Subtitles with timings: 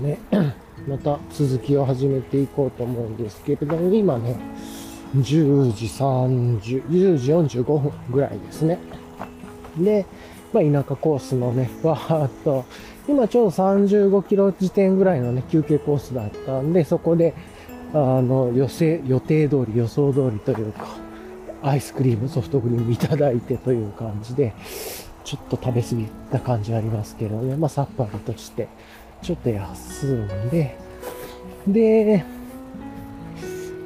[0.00, 0.18] ね、
[0.88, 4.36] また続きを始めていこうと思うんですけれども、今ね、
[5.16, 8.78] 10時30、10時45分ぐらいですね。
[9.78, 10.06] で、
[10.52, 12.64] まあ、田舎コースのね、 わーっと、
[13.08, 17.34] 今ちょうど35キロ時点ぐらいのね、休憩コースだったんで、そこで、
[17.92, 20.86] あの、予定、予定通り、予想通りというか、
[21.62, 24.54] アイスクリーム、ソフトクリームいただいてという感じで、
[25.24, 28.68] ちょっと食べ過ぎた感じはありますけどね、まあ、さっぱりとして、
[29.22, 30.76] ちょっと休んで、
[31.66, 32.24] で、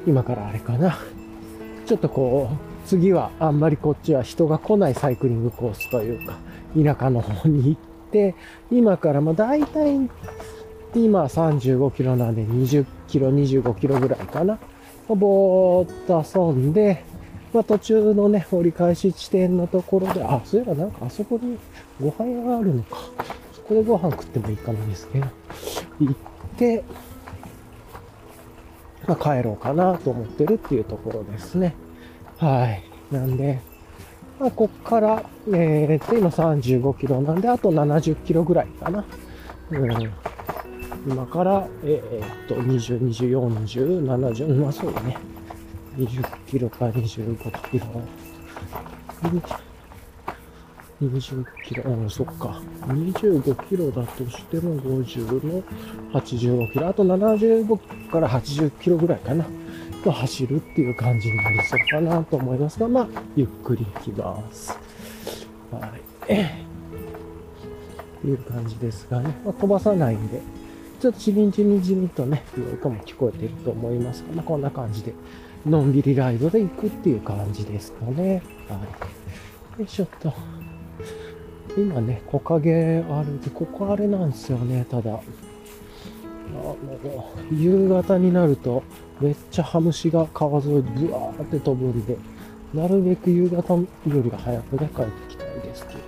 [0.07, 0.97] 今からあれかな。
[1.85, 6.37] ちょっとこう、次はあんまりこっちは人が来ないサイクリングコースというか、
[6.75, 8.35] 田舎の方に行って、
[8.71, 10.09] 今からまあ大体、
[10.95, 14.57] 今35キロなんで20キロ、25キロぐらいかな。
[15.07, 17.03] ぼーっと遊んで、
[17.53, 21.57] まあ途中のね、折り返し地点のところで、あ、そういえばなんかあそこに
[22.01, 22.97] ご飯屋があるのか。
[23.67, 25.27] こでご飯食ってもいいかなんですけど、
[25.99, 26.15] 行っ
[26.57, 26.83] て、
[29.07, 31.75] まあ帰ろうかなと思ってるっていうところですね。
[32.37, 32.83] はい。
[33.11, 33.61] なんで、
[34.39, 39.05] まあ、こっから、えー、っと、今35キロなんで、あと70キロぐらいかな。
[39.71, 40.11] うん。
[41.07, 45.17] 今から、えー、っと、20、20、40、70、まあそうだね。
[45.97, 47.85] 20キロか25キロ。
[51.01, 52.61] 20キロ、うん、そっか。
[52.87, 55.63] 25キロだとしても50の
[56.13, 56.87] 85キロ。
[56.87, 59.45] あと75から80キロぐらいかな。
[60.05, 64.77] と走るっていう感じになりそうかなと思いますが、まあ、ゆっくり行きます。
[65.71, 65.89] はい。
[66.23, 66.27] っ
[68.21, 69.35] ていう感じですがね。
[69.43, 70.41] まあ、飛ばさないんで、
[71.01, 75.13] ちょっとちりんちりんじみとね、いろかも聞こえてると思いますが、まあ、こんな感じで、
[75.65, 78.43] のんびりライドで行くっていう感じですかね。
[78.69, 78.75] は
[79.77, 79.79] い。
[79.79, 80.31] よいしょっと。
[81.77, 85.11] 今ね、木陰あるんで、ここあれなんですよね、ただ。
[85.11, 85.17] あ
[86.53, 86.77] の
[87.51, 88.83] 夕方になると、
[89.19, 92.17] めっちゃハムシが川沿いブワーって飛ぶんで、
[92.73, 96.05] なるべく夕方よりは早くね、帰ってきたいですけれど。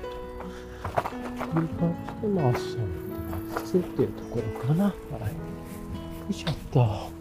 [1.54, 3.20] という感じで、まあ、遊んで
[3.54, 4.86] ますっていうところかな。
[4.86, 4.94] はい。
[4.94, 5.28] よ
[6.30, 7.17] いしょっと。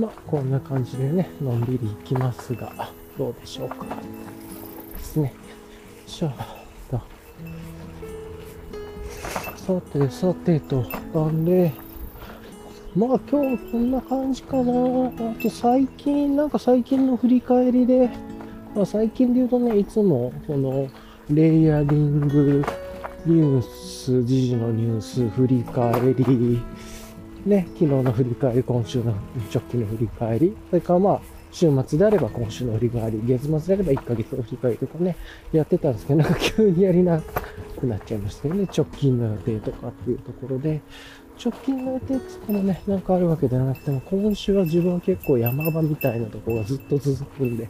[0.00, 3.84] まあ、こんな感じでね、のんびり行きますが、どうでしょうか。
[4.94, 5.34] ですね。
[6.06, 6.32] しょ
[6.90, 7.02] と。
[9.58, 11.72] さて、さてと、なんで、
[12.96, 14.62] まあ今日こんな感じかな。
[14.62, 18.08] あと最近、なんか最近の振り返りで、
[18.74, 20.88] まあ、最近で言うとね、いつもこの
[21.28, 22.64] レイヤリング
[23.26, 26.62] ニュース、時事のニュース、振り返り、
[27.46, 29.12] ね、昨日の振り返り、今週の
[29.52, 31.20] 直近の振り返り、それからまあ、
[31.52, 35.16] 週末であれば今週の振り返り、月末であれば1ヶ月の振り返りとかね、
[35.52, 37.20] やってたんですけど、なんか急にやりな
[37.78, 38.68] くなっちゃいましたよね。
[38.76, 40.80] 直近の予定とかっていうところで、
[41.42, 47.68] 直近の予定って言もね、なんかあるわけではなくても、今週は自分は結構山場みたいなとこがずっと続くんで、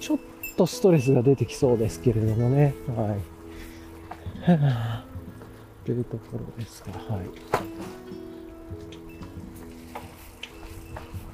[0.00, 0.18] ちょっ
[0.56, 3.18] とストレスが出てきそうですけれどもね、はい。
[5.86, 7.26] というところですが、はい。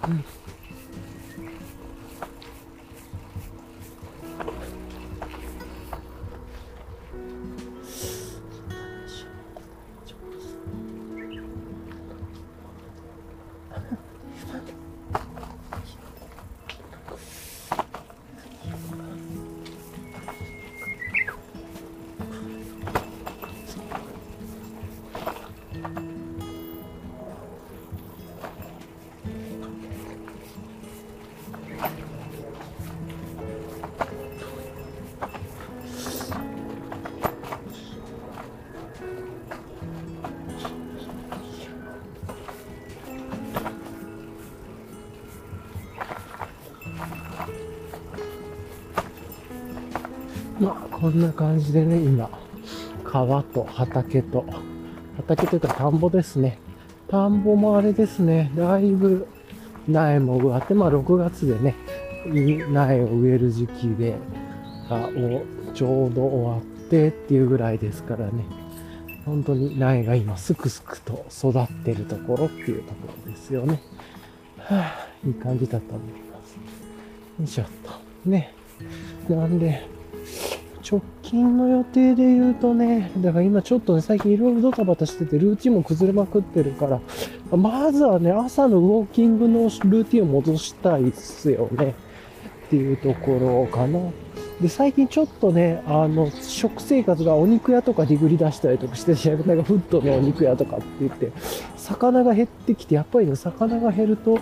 [0.07, 0.44] う
[51.05, 52.31] こんな感じでね、今、
[53.05, 54.43] 川と畑と、
[55.19, 56.59] 畑というか田んぼですね。
[57.09, 59.29] 田んぼもあれですね、だいぶ
[59.87, 61.75] 苗も植わって、まあ6月でね、
[62.25, 64.17] 苗を植える時期で、
[64.89, 65.11] あ
[65.75, 68.43] ちょうど終わってっていうぐらいですからね。
[69.27, 73.83] 本当に苗が今すくすくと育ってるところっていうところですよね。
[74.57, 76.55] はあ、いい感じだと思います。
[77.41, 78.31] よいしょっと。
[78.31, 78.55] ね。
[79.29, 79.93] なんで、
[80.89, 87.01] 直近の予定で言うとね、だから今ちょっとね、最近いろいろドタバタしてて、ルーティンも崩れまくってるから、
[87.57, 91.95] まずはね、朝のウォーキングのルーティンを戻したいっすよね。
[92.67, 94.01] っていうところかな。
[94.61, 99.13] で、最近ちょっとね、あの、食生活がお肉屋とかでぐり出したりとかして、
[99.47, 101.33] なんかフットのお肉屋とかって言って、
[101.77, 104.39] 魚が減ってきて、やっぱりね、魚が減ると、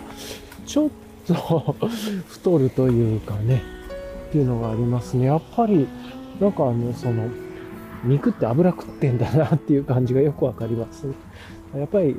[0.66, 0.90] ちょっ
[1.26, 1.34] と
[2.28, 3.62] 太るというかね、
[4.28, 5.26] っていうのがありますね。
[5.26, 5.88] やっぱり、
[6.42, 7.28] なんかあの、その、
[8.04, 11.06] 肉って油食ってんだなっていう感じがよくわかります。
[11.72, 12.16] やっぱり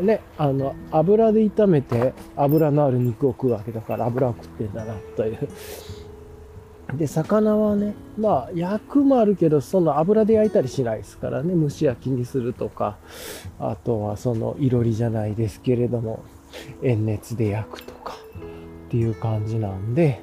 [0.00, 5.48] ね、あの、油で炒めて油のある肉を食うわけだから油を食ってんだなという。
[6.96, 12.96] で、魚はね、まあ、焼くもあるけど、その油で焼いたりしないですからね、蒸し焼きにするとか、
[13.60, 16.24] あとはその、いろりじゃないですけれども、
[16.82, 18.14] 塩熱で焼くとか、
[18.86, 20.22] っていう感じなんで、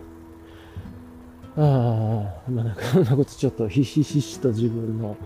[1.61, 5.17] ああ、まあなんかそんなことちょっとひしひしと自分の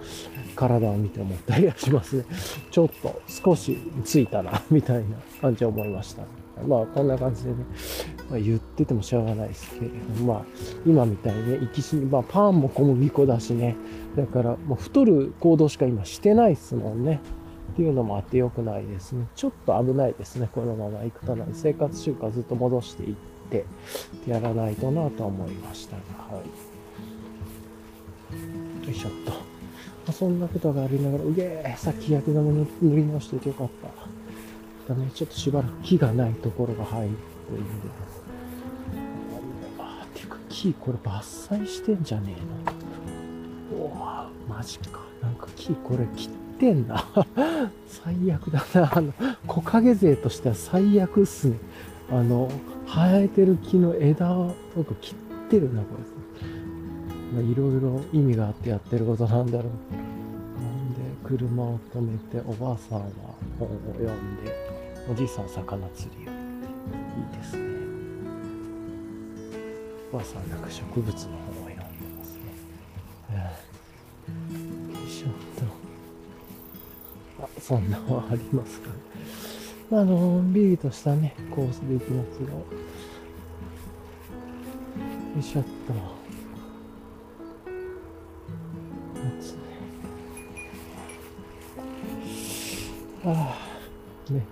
[0.55, 2.25] 体を見て思ったりはしますね。
[2.71, 6.23] ちょっと少しついたな、みたいな感じは思いました。
[6.67, 7.57] まあこんな感じでね、
[8.31, 10.45] まあ、言っててもしょうがないですけれども、まあ
[10.87, 13.75] 今みたいにね、行きしに、まあパンも小麦粉だしね、
[14.15, 17.21] だからもう太る行動しか今してないっすもんね。
[17.73, 19.27] っていうのもあって良くないですね。
[19.35, 23.32] ちょっと危ないですね、このまま行くとな生活習慣ずっと戻していって。
[23.49, 23.65] て
[24.27, 26.01] やらないとなと思いましたが、
[26.35, 26.45] はい。
[28.87, 29.31] よいしょっと。
[29.31, 29.37] ま
[30.09, 33.69] あ、そんなことがありながら、うげえ、さっき焼き玉に塗り直しててよかっ
[34.87, 34.93] た。
[34.93, 37.15] だね、ちょっとしばらく木がないところが入って
[37.53, 37.87] いるんで。
[39.79, 42.35] あー、ていうか木これ伐採してんじゃね
[43.71, 43.85] えの？
[43.85, 44.99] おわマジか。
[45.21, 46.29] なんか木これ切っ
[46.59, 47.05] てんだ。
[47.87, 48.91] 最悪だな。
[48.93, 49.13] あの、
[49.47, 51.57] 木陰勢としては最悪っすね。
[52.13, 52.47] あの、
[52.85, 54.27] 生えてる木の枝
[54.75, 56.03] とか切ってるな、これ。
[57.33, 59.67] まあ、いろいろ意味があってやってることなんだろう。
[60.61, 63.05] なんで、車を止めて、おばあさんは
[63.57, 64.53] 本を読んで、
[65.11, 66.29] おじいさん魚釣りを。
[66.29, 66.35] いい
[67.35, 67.63] ですね。
[70.11, 71.83] おばあさんなんか植物の本を読んで
[72.15, 72.41] ますね。
[74.93, 75.31] よいしょっ
[77.39, 77.43] と。
[77.43, 79.12] あ、そんなのありますかね。
[79.93, 82.63] まあ、のんびりとしたね、コースで行きますが、よ
[85.39, 85.69] いしょっと。
[93.29, 93.55] あ
[94.29, 94.43] あ、ね。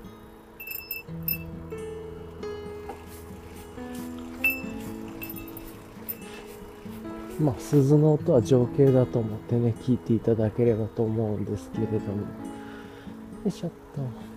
[7.39, 11.97] まあ、鈴の音は情景だと思ってね、聞いていただければと思うんですけれども。
[11.97, 12.27] よ
[13.47, 14.30] いしょっと。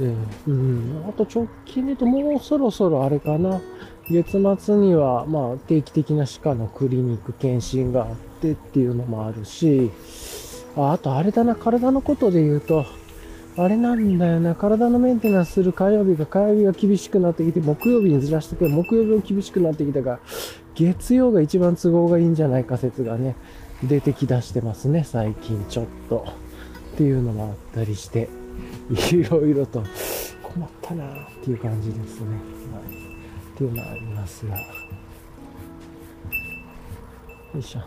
[0.00, 0.14] で、
[0.48, 3.60] うん、あと直近で言うともうそろそろあれかな。
[4.10, 9.92] 月末には、まあ、定期的な歯科のクリニック検診があってっていうのもあるし、
[10.76, 12.86] ああとあれだな、体のことで言うと、
[13.56, 20.20] あれなんだよな、体のメンテナンスする火曜日が火曜日が厳しくなってきて、木曜日にずらしてくる、木曜日も厳しくなってきたから、
[20.74, 23.36] 月曜が一番都合がいいんじゃないか説がね、
[23.84, 26.24] 出てきだしてますね、最近ちょっと。
[26.94, 28.39] っていうのもあったりして。
[28.90, 29.84] いろいろと
[30.42, 32.26] 困ったなっていう感じですね。
[32.72, 32.84] はい、
[33.54, 34.56] っていうのはありますが。
[34.56, 34.64] よ
[37.56, 37.80] いしょ。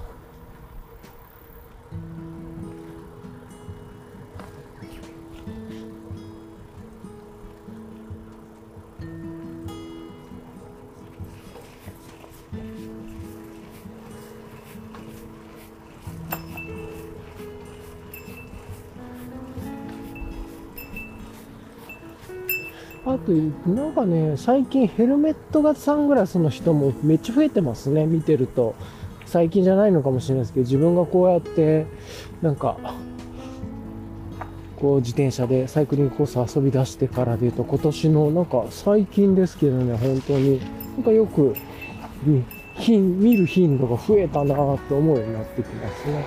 [23.26, 23.32] と、
[23.70, 28.76] なんかね、最近ヘルメット型サングラスの人もめっちゃ増えてますね、見てると。
[29.26, 31.88] 最近じゃないのかもしれないですけど、自分がこうやって、
[32.42, 32.78] なんか、
[34.80, 40.60] こう自転車でサイクリングコース遊び出してからで言うと、今年のなんか最近ですけどね、本当に、
[40.96, 41.56] なんかよく、
[42.26, 46.14] 見る頻度が増えたなって思うようになってきますね。
[46.14, 46.20] よ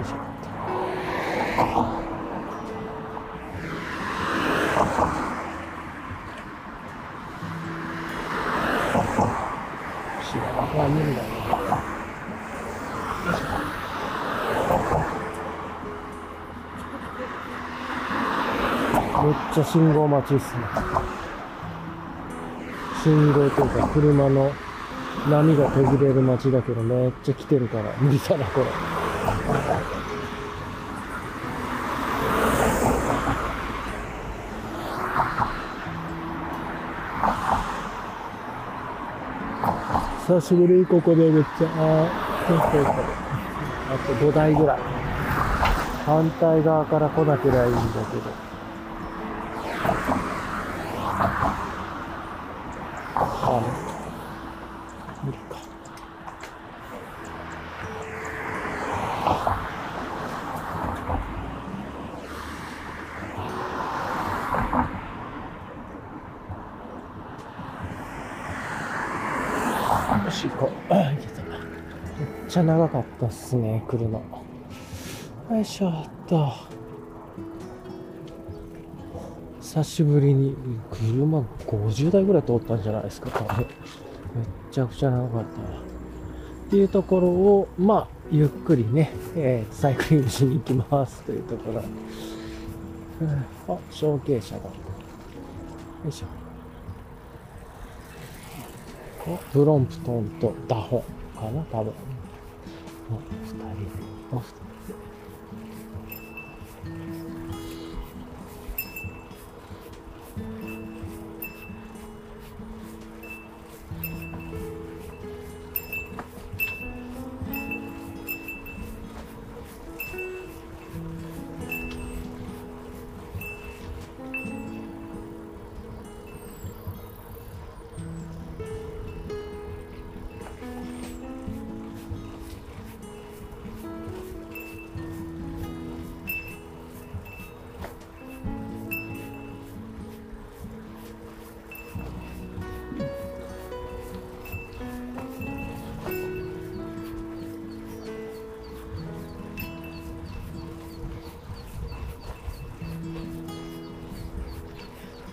[0.00, 2.07] いしょ。
[19.58, 20.60] ちゃ信号待ちっすね。
[23.02, 24.52] 信号というか車の
[25.28, 28.66] 波が途切れる街だけどめっちゃ来てるから無理だな、これ。
[40.28, 42.06] 久しぶりここでめっちゃ、あ
[42.46, 44.78] あと5台ぐらい。
[46.06, 48.48] 反対側から来なけりゃいいんだけど。
[53.50, 53.62] あ
[55.24, 55.56] 無理か。
[70.24, 70.94] よし、行こう。
[70.94, 71.42] あいけた。
[71.42, 71.58] めっ
[72.58, 74.20] ちゃ長かったっすね、来るの。
[75.50, 76.52] よいしょっと。
[79.60, 80.56] 久しぶりに
[80.90, 83.58] 車50台ぐらい通ったんじゃないですか、多分。
[83.58, 83.66] めっ
[84.72, 85.44] ちゃくちゃ長かった。
[85.44, 85.44] っ
[86.70, 91.84] ていうところを、まあ、ゆっくりね、えー、サイクリングしに行きますというところ。
[93.20, 94.64] うん、あ、小径車だ。
[94.64, 94.70] よ
[96.08, 96.26] いしょ。
[99.32, 101.04] あブロンプトンとダホ
[101.36, 101.92] ンかな、多分。
[103.10, 104.40] の二人の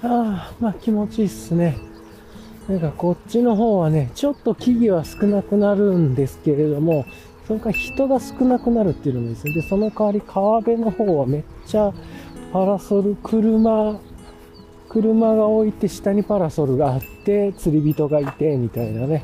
[0.04, 1.78] ああ、まあ気持ちいいっすね。
[2.68, 7.06] なんかこっちの方はね、ちょっと木々は少なくなるんですけれども、
[7.48, 9.54] それから人が少なくなるっていうのもいいですね。
[9.54, 11.94] で、その代わり川辺の方はめっちゃ
[12.52, 14.00] パラソル、車、
[14.90, 19.24] 車が置いて下にパラソルがあって、釣り人がいて、みたいなね、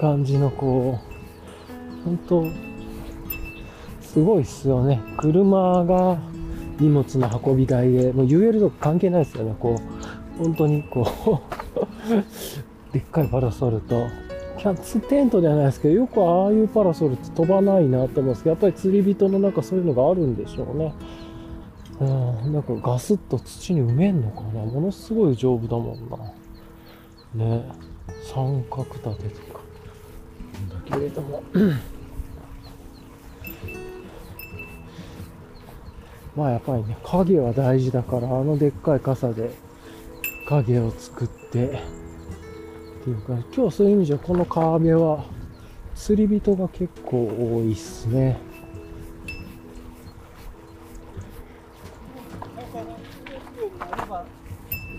[0.00, 2.44] 感じのこう、本当
[4.02, 5.00] すごいっすよね。
[5.16, 6.18] 車が
[6.78, 9.54] 荷物の運び台で、もう UL とか関係ないですよね。
[9.58, 9.93] こう、
[10.38, 14.06] 本当にこう、 でっかいパラソルと、
[14.58, 20.94] キャンツテントではないですけど、よくああいうパラソルって飛ばないなと思うんですけど、やっぱり釣り人の中そういうのがあるんでしょうね。
[22.00, 22.04] う
[22.48, 26.08] ん、なんかガスッと土に埋めんのかなものすごい丈夫だもん
[27.38, 27.44] な。
[27.46, 27.64] ね
[28.32, 29.60] 三角立てとか。
[30.90, 31.42] だけれども。
[36.36, 39.50] まあやっぱりね、影は大事だから、あのでっかい傘で
[40.46, 45.24] 影を作って、っていうか、今日そういう意味じゃこの川辺は
[45.94, 48.38] 釣り人が結構多いっすね。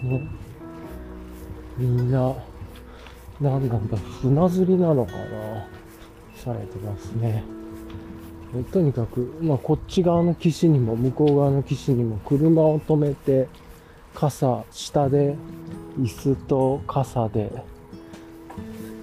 [0.04, 0.30] ね
[1.78, 2.34] みんな、
[3.42, 5.68] なんなんだ、船釣りなのかな
[6.36, 7.44] されてますね。
[8.56, 13.48] えとにかく、まあ、こっち側の岸にも、向こう側の岸にも車を止めて、
[14.15, 15.36] 傘、下で、
[16.00, 17.51] 椅子と傘で、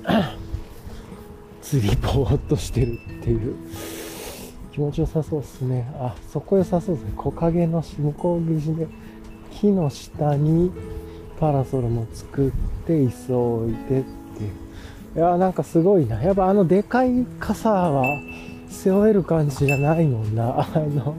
[1.62, 3.54] 釣りぼーっとしてるっていう、
[4.72, 5.92] 気持ちよさそうですね。
[5.98, 7.12] あ、そこ良さそうですね。
[7.16, 8.88] 木陰の向こう岸で、
[9.50, 10.72] 木の下に
[11.38, 12.50] パラソルも作っ
[12.86, 14.02] て、椅子を置いてっ
[14.38, 14.52] ていう。
[15.14, 16.22] いや、なんかすごいな。
[16.22, 18.02] やっぱあのでかい傘は、
[18.70, 20.60] 背負える感じじゃないもんな。
[20.60, 21.14] あの、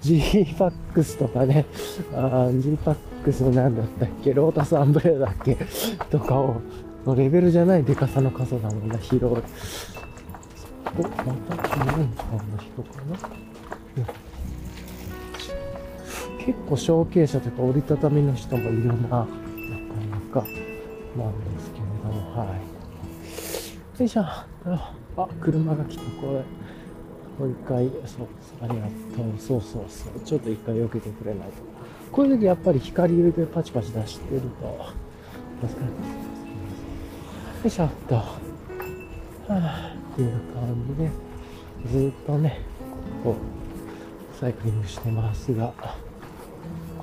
[0.00, 1.66] G-PAX とかね、
[2.12, 5.56] G-PAX のなんだったっけ、ロータスアンブレラだっけ
[6.10, 6.60] とかを、
[7.06, 9.44] のレベルじゃないでかさの傘だもんな、広い。
[10.98, 11.24] お、また、
[11.84, 13.18] 何さんの人かな、
[13.98, 14.06] うん
[16.48, 18.92] 結構小径車とか折りたたみの人もいるな。
[18.92, 19.26] なかな
[20.32, 20.46] か、
[21.14, 22.48] なんですけれども、はい。
[24.00, 24.22] よいしょ。
[24.22, 24.46] あ、
[25.42, 26.02] 車が来た。
[26.22, 26.57] これ。
[27.38, 28.26] もう一回、そう、
[28.60, 28.88] ありがと
[29.22, 29.38] う。
[29.38, 30.20] そうそうそう。
[30.24, 31.52] ちょっと一回避けてくれないと。
[32.10, 34.46] こういう時やっぱり光入れてパチパチ出してると、
[35.66, 35.92] 助かる。
[35.92, 35.96] よ
[37.64, 38.14] いしょっと。
[38.16, 42.60] はぁ、っていう感じで、ずっとね、
[43.22, 43.36] こ
[44.34, 45.72] う、サイクリングしてますが、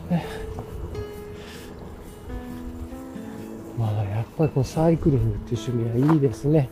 [0.09, 0.25] ね
[3.77, 6.69] まあやっぱりこのサイクリングっていう趣味はいいですね。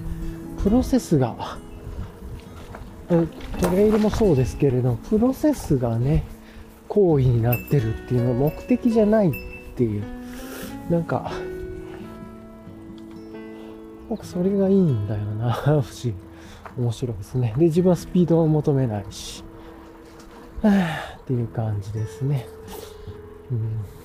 [0.61, 1.57] プロセスが、
[3.07, 6.23] トレイルもそうですけれど、プロセスがね、
[6.87, 9.31] 行為になってるっていうのは目的じゃないっ
[9.75, 10.03] ていう、
[10.89, 11.31] なんか、
[14.09, 16.13] なんかそれがいいんだよな、不思議。
[16.77, 17.53] 面白いですね。
[17.57, 19.43] で、自分はスピードを求めないし、
[20.61, 20.69] は
[21.17, 22.47] ぁっていう感じですね。
[23.51, 24.02] うん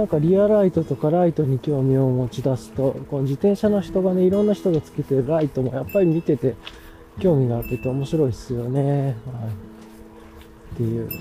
[0.00, 6.54] なんかリアライトとかライトに興味を持ち出すと、この自転車の人がね、いろんな人がつけてるライトもやっぱり見てて
[7.18, 8.80] 興味があってて面白いですよね。
[9.02, 9.14] はい、
[10.74, 11.14] っていうこ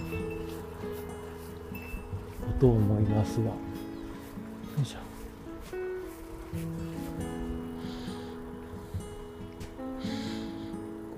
[2.58, 3.48] とを思いますが。
[3.48, 3.54] よ
[4.82, 5.00] いしょ。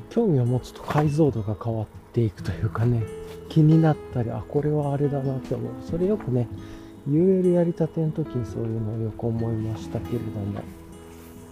[0.09, 3.03] 興味を持つと解像度が変わっていくというかね、
[3.49, 5.71] 気になったり、あ、これはあれだなって思う。
[5.87, 6.47] それよくね、
[7.09, 10.61] UL やりたての時にそういうのよく思いましたけれども、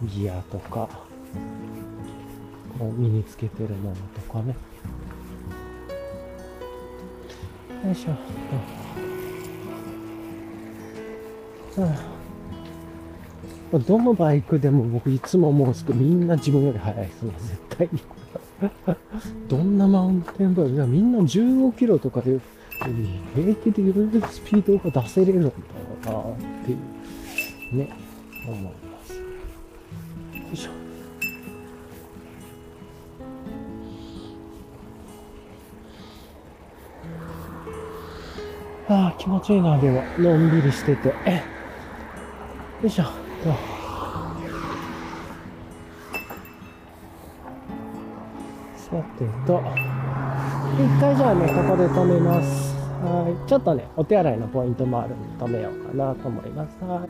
[0.03, 0.87] ギアとか
[2.77, 4.55] こう、身につけてるものとかね。
[7.85, 8.11] よいしょ。
[13.71, 18.01] うん、どのバイクでも僕いつも思うんですけど、みんな自分より速いですね、絶対に。
[19.47, 22.39] どんなマウンテンバイク、みんな15キロとかで
[22.79, 25.55] 平気でいろいろスピードが出せれるんだろ
[26.01, 27.89] うなっていう、ね、
[28.47, 28.71] 思いま
[29.05, 29.15] す。
[29.15, 29.23] よ
[30.53, 30.71] いしょ。
[38.91, 41.09] ああ、気持ちいいな、でも、のんびりしてて。
[41.09, 41.13] よ
[42.83, 43.03] いしょ。
[43.03, 43.09] さ
[49.19, 49.61] てと、
[50.75, 52.68] 一回じゃあね、ここで止めます。
[53.01, 53.49] はい。
[53.49, 56.77] ちょっとね、お手洗いのポイントもあるんで止めようかなと思います。
[56.83, 57.07] は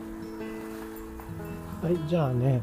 [1.90, 2.08] い。
[2.08, 2.62] じゃあね、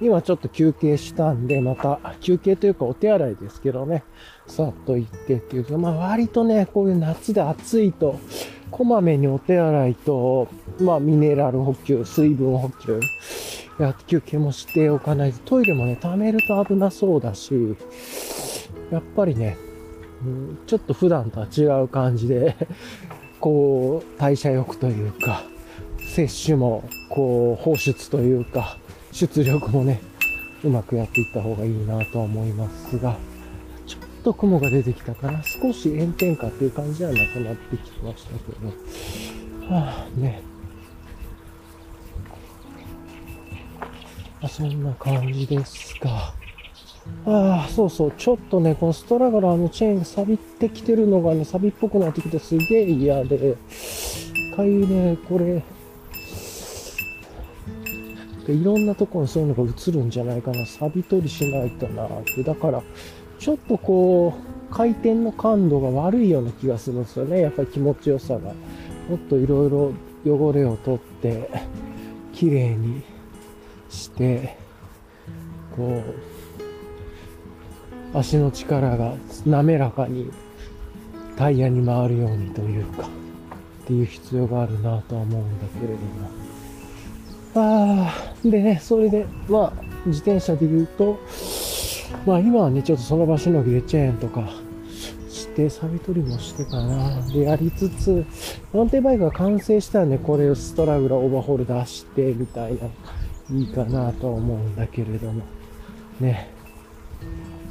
[0.00, 4.04] 今ちょっと休憩したんで、また休憩というかお手洗いですけどね、
[4.46, 8.18] さっと行ってっていうか、まあ割とね、こういう夏で暑いと、
[8.70, 10.48] こまめにお手洗いと、
[10.80, 13.00] まあミネラル補給、水分補給、
[13.78, 17.76] や休憩もしておかないと、トイレもね、溜めると危なそうだし、
[18.90, 19.56] やっぱりね、
[20.24, 22.56] うん、ちょっと普段とは違う感じで、
[23.40, 25.42] こう、代謝欲というか、
[25.98, 28.78] 摂取も、こう、放出というか、
[29.12, 30.00] 出力もね、
[30.62, 33.16] うまくやっていった方がいいなとは思いますが、
[33.86, 35.42] ちょっと雲が出てきたかな。
[35.42, 38.52] 少し炎天下っていう感じはなくなってきましたけ
[39.68, 40.42] ど、はあ、ね。
[44.42, 46.34] あそんな感じですか。
[47.26, 48.12] ああ、そうそう。
[48.16, 55.62] ちょっとね、このストラガラーのチェーンが錆びてきてるのがね、錆びっぽくなってきてすげえ嫌で、一回ね、これ、
[58.48, 60.64] いろんなとこにそういうのが映るんじゃないかな。
[60.66, 62.42] 錆び取りしないとなって。
[62.42, 62.82] だから、
[63.38, 64.34] ちょっとこ
[64.70, 67.40] う、回転の感度が悪いような気がするんですよね。
[67.42, 68.52] やっぱり気持ちよさが。
[69.08, 69.92] もっといろいろ
[70.24, 71.50] 汚れを取って、
[72.32, 73.02] 綺麗に
[73.90, 74.56] して、
[75.76, 76.29] こう、
[78.12, 79.14] 足の力が
[79.46, 80.30] 滑らかに
[81.36, 83.08] タイヤに回るようにというか、
[83.84, 86.40] っていう必要があるなとは思うんだけれども。
[87.54, 91.18] ああ、でね、それで、まあ、自転車で言うと、
[92.26, 94.50] まあ今はね、ちょっとその場しのぎでチェーンとか
[95.28, 97.26] して、錆び取りもしてかな。
[97.28, 98.24] で、やりつつ、
[98.72, 102.86] マウンテンバイクが完成したらね、これをストラグラーオーバーホール出して、みたいな、
[103.56, 105.42] いいかなとは思うんだけれども、
[106.20, 106.59] ね。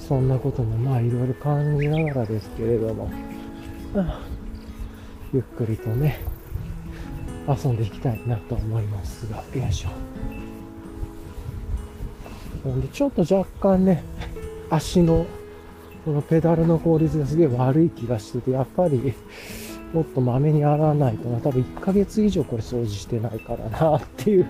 [0.10, 3.12] そんなこともまあいろいろ感じながらですけれども、
[5.32, 6.20] ゆっくりとね、
[7.48, 9.90] 遊んでいきたいなと思いますが、よいしょ。
[12.68, 14.04] なんでちょっと若干ね、
[14.72, 15.28] 足の
[16.04, 19.14] このペダルの効率がすげえ悪い気がしてて、やっぱり
[19.94, 24.48] もっとまめに洗わないとな、多分1ヶ月以上これ掃除してないからなっていう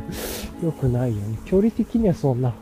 [0.63, 1.37] 良くないよね。
[1.43, 2.53] 距離的にはそんな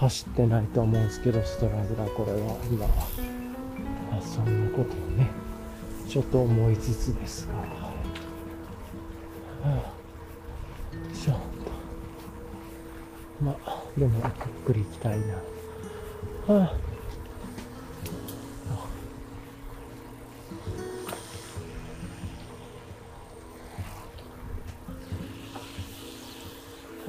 [0.00, 2.38] 走ってないと思うんですけど、ストラグラこれは
[2.70, 2.90] 今は。
[4.22, 5.28] そんなことをね、
[6.08, 7.52] ちょっと思いつつですが。
[7.56, 9.68] はあ、
[10.96, 11.34] よいしょ。
[13.42, 14.30] まあ、でも、ゆっ
[14.64, 15.34] くり行きたいな。
[15.34, 15.40] は
[16.48, 16.52] あ。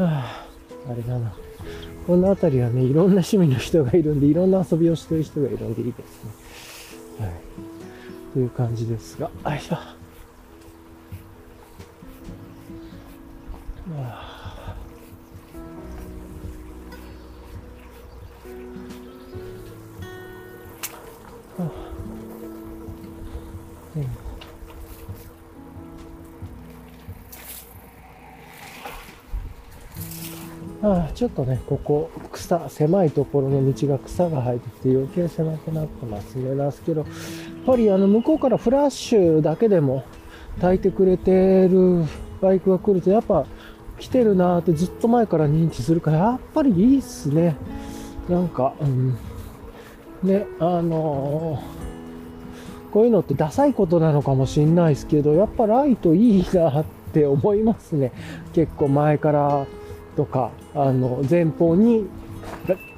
[0.03, 0.45] はあ、
[0.89, 1.33] あれだな。
[2.11, 7.25] この辺りはね、いろんな趣味の人がいるんで、いろんな遊びをしてる人がいるんでいいですね。
[7.25, 7.33] はい。
[8.33, 10.00] という感じですが、よいしょ。
[31.21, 36.55] ちょっとね、ここ、草、狭いところの道が草が生えてきて余計狭くなってますね。
[36.55, 37.09] ですけど、やっ
[37.63, 40.03] ぱりあの、向こうからフラッシュだけでも
[40.59, 42.05] 焚いてくれてる
[42.41, 43.45] バイクが来ると、やっぱ
[43.99, 47.55] 来てるなーってずっと前から認知するから、やっぱりいいっすね。
[48.27, 49.15] なんか、うん。
[50.23, 58.11] ね、あのー、こういうのってダサいことなのかもしんないですけど、やっぱライトいいなって思いますね。
[58.53, 59.67] 結構前から
[60.15, 62.07] とか、あの、前方に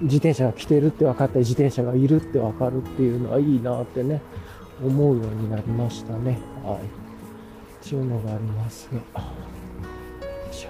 [0.02, 4.22] 自転車が来てるって分かったり、自転車がいるって分かるっていうのはいいなってね、
[4.84, 6.40] 思うようになりましたね。
[6.64, 6.78] はい。
[7.86, 9.22] っていうのがありますが。
[9.22, 9.28] よ
[10.52, 10.70] いしょ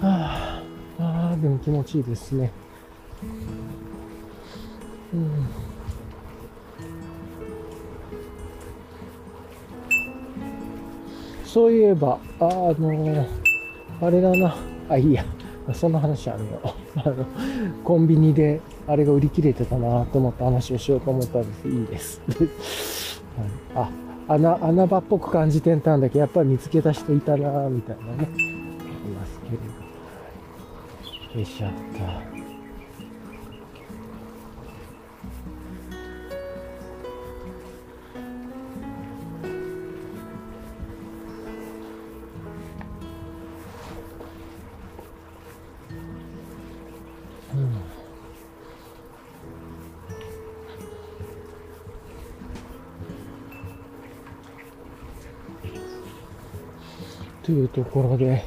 [0.00, 0.62] は
[0.98, 2.52] あ、ああ、でも気持ちいいですね。
[5.12, 5.77] うん。
[11.58, 13.26] そういえば、ああの
[14.00, 14.54] あれだな。
[14.88, 15.24] あ、いいや。
[15.74, 16.60] そんな話あるよ。
[17.04, 17.26] あの、
[17.82, 21.68] コンビニであれが売り切れてたなと思った話をしようと思ったんです。
[21.68, 22.22] いいです。
[23.74, 23.88] はい、
[24.28, 28.28] あ、穴、穴場っぽく感じてたんだけど、やっぱり見つけた人いたなみたいなね。
[28.30, 29.56] ありますけれ
[31.34, 31.40] ど。
[31.40, 32.57] よいしょっと。
[57.48, 58.44] というところで、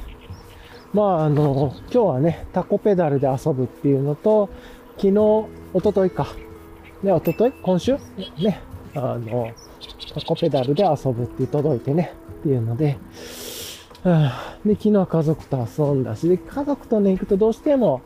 [0.92, 4.48] まあ、あの、今日はね、タコペダルで遊ぶっていうのと、
[4.96, 5.12] 昨日、
[5.74, 6.28] 一昨日か。
[7.02, 7.52] ね、一昨日？
[7.60, 7.96] 今週？
[8.38, 8.60] ね、
[8.94, 9.50] あの、
[10.14, 12.96] タコペダルで遊ぶって届いてね、っていうので、
[14.04, 18.02] はあ、で、昨日は家族と遊んだし、で、家族とね、行くとどうしても、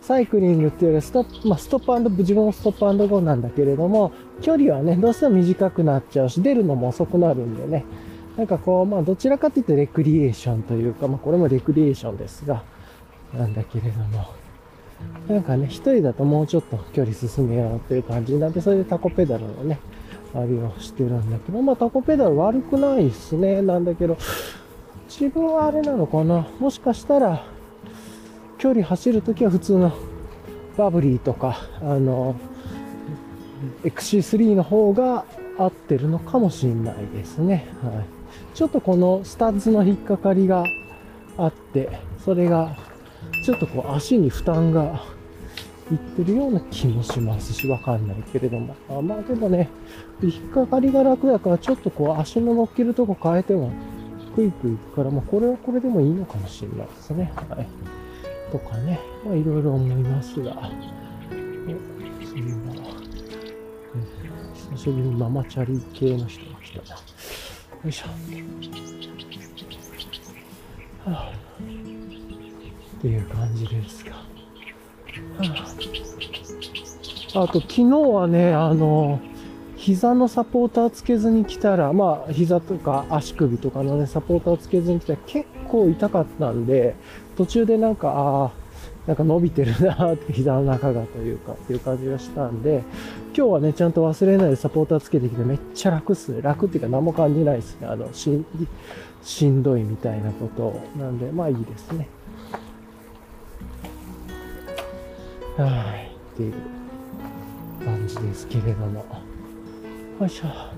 [0.00, 7.84] サイクリングっていうよりストップ、まあ、ストップ自分もストップゴーなんだけれども、距離はね、どうしても短くなっちゃうし、出るのも遅くなるんでね、
[8.36, 12.62] なんかこう、まあどちらかというとレクリエーションというか、まあこれもレクリエーションですが、
[13.34, 14.26] なんだけれども、
[15.28, 19.78] なんかね、一人だともうちょっと距離進めようっていう感じになって、それでタコペダルをね、
[20.34, 24.18] あれをしてるんだけど、まあタコペダル悪くないっすね、なんだけど、
[25.08, 27.44] 自分はあれなのかな、もしかしたら、
[28.58, 29.92] 距離走るときは普通の
[30.76, 32.36] バブリーとか、あの、
[33.84, 35.24] XC3 の方が
[35.58, 37.66] 合ってるのかもしれないですね。
[37.82, 38.15] はい。
[38.56, 40.64] ちょっとこのスタッズの引っかかりが
[41.36, 42.74] あって、それが
[43.44, 45.04] ちょっとこう足に負担が
[45.92, 48.74] いってるような気もしますし、わかんないけれども。
[48.88, 49.68] あまあでもね、
[50.22, 53.70] 引っかかりが楽だからちょっとこう足の乗っけるとこ変えても
[54.34, 57.30] クイクいくから、まあこれはこれでもいいのかもしれないですね。
[57.50, 57.68] はい。
[58.50, 60.70] とかね、まあいろいろ思いますが。
[62.24, 62.94] そういうのは、
[64.54, 66.96] 久しぶりにママチャリ系の人が来たな。
[67.88, 68.06] いしょ。
[71.10, 71.32] はあ、
[72.98, 74.12] っていう感じですが。
[74.12, 74.24] は
[77.34, 79.20] あ、あと、昨日はね、あの、
[79.76, 86.96] 膝のサポーターつけずに来たら、まあ、膝とか足首とかのね、サポーターつけずに来たら結構痛かったんで、
[87.36, 88.50] 途中でなんか、ああ、
[89.06, 92.82] なんか伸びてるなって膝の中がというかっていう感じがしたんで、
[93.36, 96.42] 今日はね、ちゃんと忘れないでサポーターつけてきてめっちゃ楽っすね。
[96.42, 97.86] 楽っていうか何も感じないですね。
[97.86, 98.44] あの、し、
[99.22, 102.08] しんどいみたいなことなんで、まあいいですね。
[105.56, 106.16] はい。
[106.34, 106.54] っていう
[107.84, 109.04] 感じですけれども。
[110.20, 110.75] よいしょ。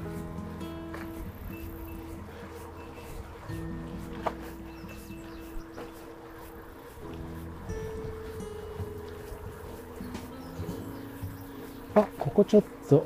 [12.39, 13.05] こちょっと、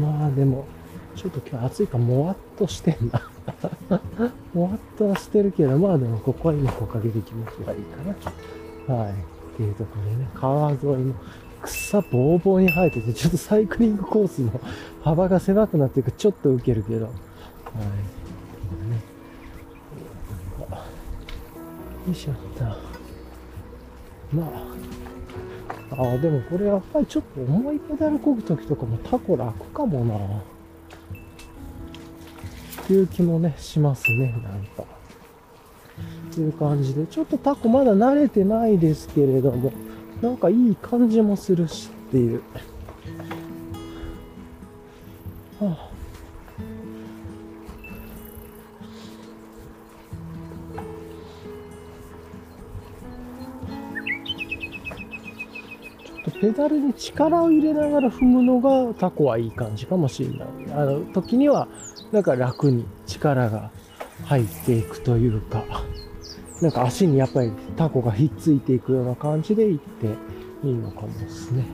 [0.00, 0.66] まあでも、
[1.14, 3.22] ちょっと今日暑いからもわっとしてんな。
[4.52, 8.02] もわっとはしてるけど、まあでもここは今木陰で気持ちがいいか
[8.92, 8.96] な。
[8.96, 9.12] はい。
[9.12, 9.14] っ
[9.56, 11.14] ていうところでね、川沿いの
[11.62, 14.60] 草ぼうぼうに生えてて、ちょっとサイクリングコースの
[15.02, 17.04] 幅が狭くなっていくちょっと受けるけど。
[17.04, 17.14] はい。
[17.14, 17.20] ね、
[22.08, 22.64] よいしょっと。
[24.36, 24.93] まあ。
[25.96, 30.16] ああ、でもこれやっぱりちょっと重いペダル漕ぐときとかもタコ楽かもな。
[32.82, 34.82] っていう気もね、しますね、なんか。
[36.30, 39.72] っていう感じで、ちょっとタコまだ慣れてないですけれども、
[40.20, 42.42] なんかいい感じもするしっていう。
[45.60, 45.93] はあ
[56.44, 60.48] ペダルに力を入れながら踏むのがタコはいい感じかもしれない。
[60.72, 61.66] あの時には、
[62.12, 63.70] なんか楽に力が
[64.26, 65.64] 入っていくというか、
[66.60, 70.06] なんか足にやっぱりタコがひっついていくような感じでいって
[70.66, 71.64] いいのかもですね。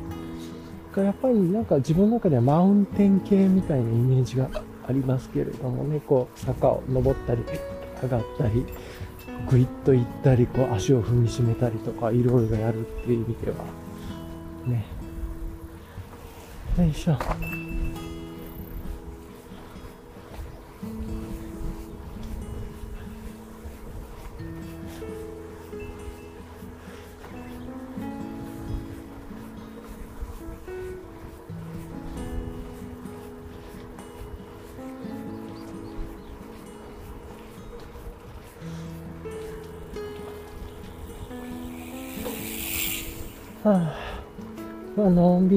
[0.96, 4.48] やっぱりなんか自分の中ではマウンテン系みたいなイメージが
[4.86, 7.42] ありますけれどもね、こう坂を登ったり
[8.00, 8.64] 上がったり、
[9.50, 13.56] グイッと行ったり、こう足を踏みしめたりとか、いろいろやるっていう意味では、
[14.66, 14.84] ね。
[16.78, 16.94] よい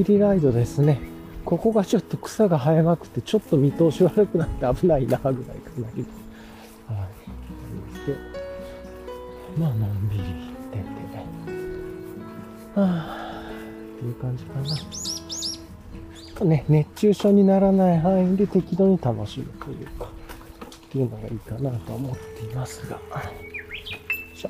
[0.03, 0.99] あのんびりライドですね。
[1.45, 5.45] ここがちょっと草が生えまくって、ちょっと見通し悪くなって危ないな、ぐらいか
[5.77, 6.05] なり。
[6.89, 7.07] は
[8.05, 8.07] い。
[8.07, 8.17] で、
[9.57, 10.31] まあ、のんびり行っ
[10.71, 10.83] てて。
[12.75, 13.43] はあ、
[13.95, 14.59] っていう感じか
[16.43, 16.45] な。
[16.45, 20.09] ね、熱中症にならない範囲で適度に楽しむというか、
[20.87, 22.97] っていうのがいいかなと思っていますが。
[22.97, 23.01] よ
[24.33, 24.49] いしょ。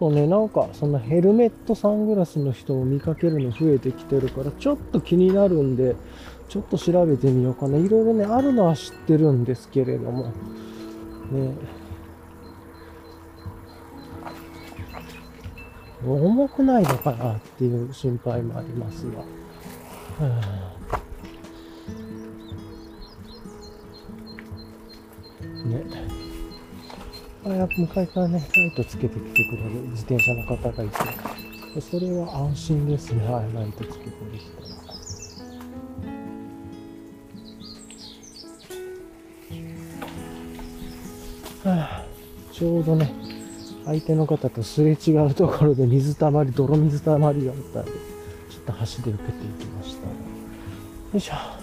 [0.00, 5.94] ちょっとね、なんか、そのヘルメットサングラスの人を見かけるの増えてきてるから、ちょっと気になるんで、
[6.48, 7.76] ちょっと調べてみようかな。
[7.76, 10.32] いろいろね、あるのは知ってるんですけれども、
[11.30, 11.52] ね。
[16.06, 19.18] 重くないのかなっていう心配もありますが。
[19.18, 19.24] は
[20.24, 20.96] あ、
[25.68, 26.09] ね。
[27.42, 33.24] あやっぱ向かいからね、ライトつけてきてくれる自転車の方がいて、それは安心ですね。
[33.26, 34.60] はい、ライトつけてる人
[41.64, 41.74] は。
[41.76, 42.04] はあ、
[42.52, 43.10] ちょうどね、
[43.86, 47.90] 相手の方とすれ違うところで水たまり、泥水たまりがあったんで、
[48.50, 50.06] ちょっと橋で受けていきました。
[50.06, 50.12] よ
[51.14, 51.59] いしょ。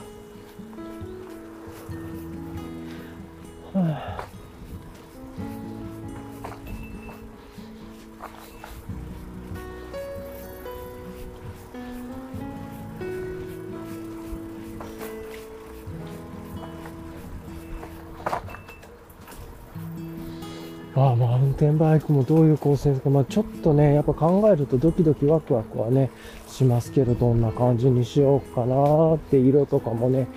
[21.77, 23.09] バイクもどういう構成ですか。
[23.09, 26.09] まあちょっとね、やっぱ考えるとドキドキワクワクはね、
[26.47, 30.27] しますけど、どんな感じにしようかなって、色とかもね、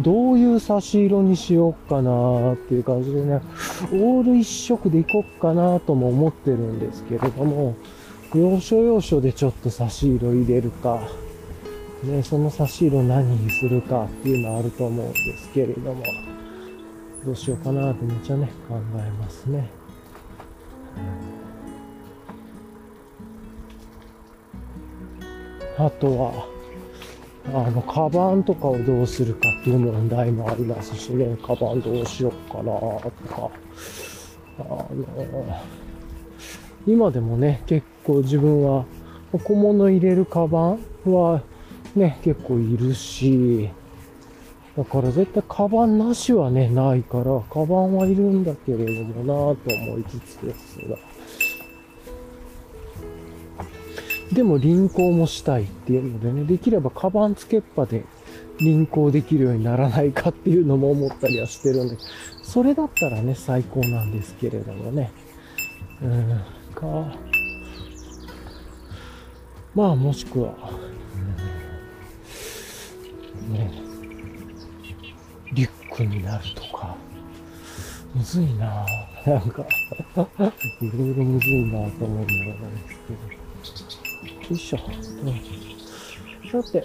[0.00, 3.40] どういう差し色にしようかなっていう感じでね、
[3.92, 7.74] オール一色でいこうかなとも思ってるんですけれども、
[8.34, 11.00] 要所要所でちょっと差し色入れるか、
[12.04, 16.02] ね、その差し色何にするかっていうのはあると思うんですけれども、
[17.24, 19.79] どうしようかなってめっちゃね、考えますね。
[25.78, 26.46] あとは、
[27.54, 33.50] あの、カバンとかをどうするかっていう問題もありますしね、カバンどうしようかなとか、
[34.58, 34.88] あの、
[36.86, 38.84] 今でもね、結構自分は
[39.32, 40.76] 小物入れるカバ
[41.06, 41.42] ンは
[41.96, 43.70] ね、結構いるし、
[44.80, 50.96] だから絶対カバンなしはね、ないから、カバンはいるんだけれどもなぁと思いつつですが。
[54.32, 58.06] でも輪行もしたいっていうのでね、できればカバンつけっぱで
[58.58, 61.98] 輪行できるようにならないかっていうのも思ったりはしてるんで、
[62.42, 65.10] それだったらね、最高なんですけれどもね。
[66.02, 66.40] うん、
[66.74, 67.18] か。
[69.74, 70.54] まあ、もしくは、
[73.46, 73.89] うん、ね、
[76.06, 76.96] になるとか、
[78.14, 78.86] むずいな
[79.26, 79.66] なんかい
[80.16, 83.40] ろいろむずいなぁと思うんだろうんですけど。
[84.50, 84.78] よいしょ。
[86.44, 86.84] うん、さて、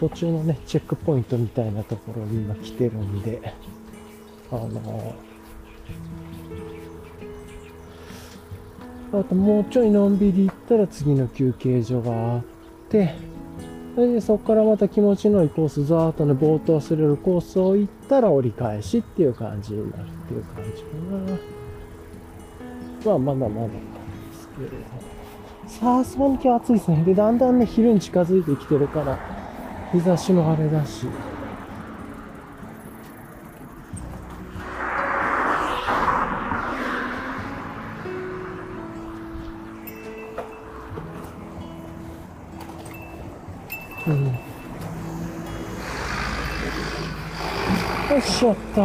[0.00, 3.54] 途中のね、チェックポイントみたいなところに今来てるんで、
[4.50, 5.14] あの
[9.14, 12.42] あともうちょいのんびり行ったら次の休憩所があっ
[12.88, 13.14] て、
[13.94, 20.88] それでそこからまた気持ちのいいコース、ザーっとね、ぼーっと忘れるコースを行ったら折り返しっていう感じになるっていう感じか
[23.10, 23.12] な。
[23.12, 23.78] まあ、まだまだなんで
[24.34, 24.76] すけれど。
[25.66, 27.04] さあ、そん今日暑いですね。
[27.04, 29.18] で、だんだんね、昼に近づいてきてるから、
[29.92, 31.06] 日差しもあれだし。
[48.42, 48.80] しょっと。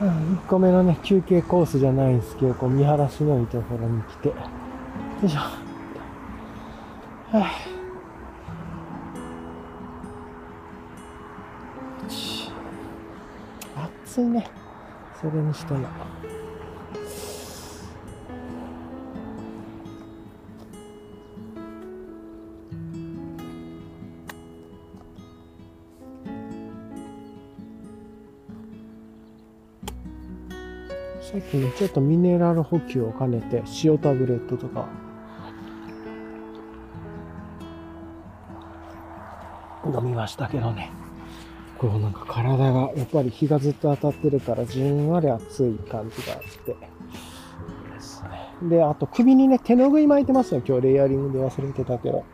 [0.00, 4.34] うん、1個目のね、休憩コースじゃないんですけど、こう見晴らしのいいところに来て、よ
[5.24, 5.40] いしょ。
[7.36, 7.50] はい、
[14.04, 14.48] 暑いね。
[15.20, 15.88] それにしても。
[31.50, 34.88] ちょっとミネラル補給を兼ねて、塩タブレットとか、
[39.84, 40.92] 飲みましたけどね。
[41.76, 46.76] こうなんか体が、やっぱり日がずっと当たってるから、じんわり暑い感じがあって。
[47.94, 48.68] ですね。
[48.68, 50.62] で、あと首にね、手ぬぐい巻いてますよ。
[50.64, 52.24] 今日レイヤリングで忘れてたけど。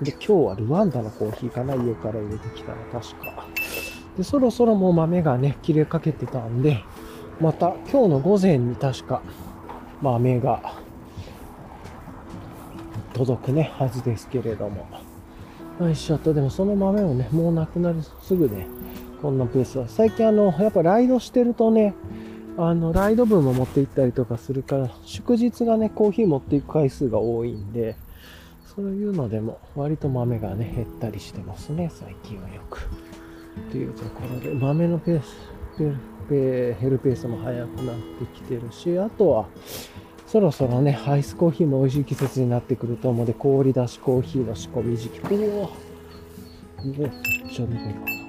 [0.00, 3.46] うん、で、今日はルワンダのコーヒーかな家から入れてきたら確か。
[4.20, 6.84] で、そろそろもう豆がね、切れかけてたんで、
[7.40, 9.22] また今日の午前に確か
[10.02, 10.74] 豆が
[13.14, 14.86] 届くね、はずですけれども。
[15.80, 18.66] よいしょと、でもその豆をね、もうなくなるすぐね、
[19.22, 19.88] こんなペースは。
[19.88, 21.94] 最近あの、やっぱライドしてるとね、
[22.58, 27.96] あの、ライド分も持って行ったりとかするから、祝日がね、コーヒー持っていく回数が多いんで、
[28.76, 32.86] そういうのでも割と豆がね、減ったりしてますね、最近はよく。
[33.68, 35.36] っていうところで、豆のペース、
[36.28, 39.46] ペ減るペースも速くなってきてるし、あとは、
[40.26, 45.20] そろそろね、アイスコーヒーも美味しい季節になってくると思うので、氷出しコーヒーの仕込み時期。
[45.22, 45.70] おお
[46.82, 47.10] おめっ
[47.52, 48.19] ちゃ出てる。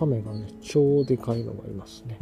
[0.00, 2.18] 亀がね、超でかいのがいますね。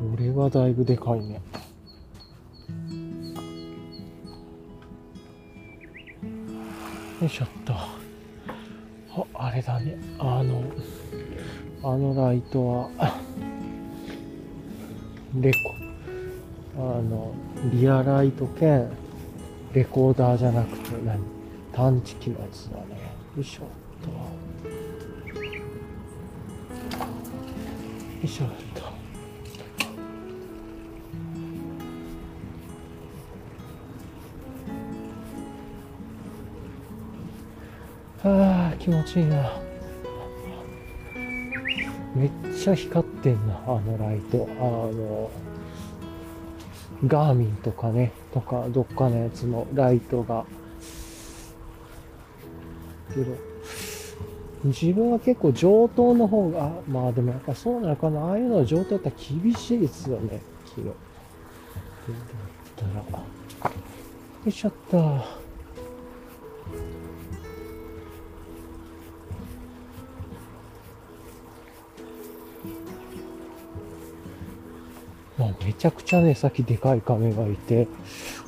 [0.00, 1.40] これはだいぶでかいね。
[7.20, 7.72] よいしょっと。
[7.72, 7.88] あ、
[9.34, 9.96] あれだね。
[10.18, 10.64] あの、
[11.84, 12.90] あのライトは、
[15.40, 15.58] レコ。
[16.78, 17.32] あの、
[17.72, 18.90] リアライト兼
[19.72, 21.20] レコーダーじゃなくて何？
[21.72, 22.82] 探知機のやつだね。
[23.36, 23.66] よいしょっ
[24.02, 24.10] と。
[24.10, 24.74] よ
[28.22, 28.92] いしょっと。
[38.24, 39.50] ああ、気持ちいいな。
[42.14, 42.30] めっ
[42.62, 44.46] ちゃ光ってんな、あのライト。
[44.60, 45.30] あの、
[47.06, 50.44] ガーミンとかね、とか、どっかのやつのライトが。
[53.12, 53.36] けど、
[54.64, 58.20] 自分は結構上等の方が、まあでもやっぱそうなのかな。
[58.20, 60.88] ああいうのは上等だったら厳しいですよね、昨日。
[60.88, 60.92] っ
[62.76, 63.24] たら、よ
[64.46, 65.41] いしょっと。
[75.64, 77.88] めちゃくちゃね、さっきでかい亀がいて、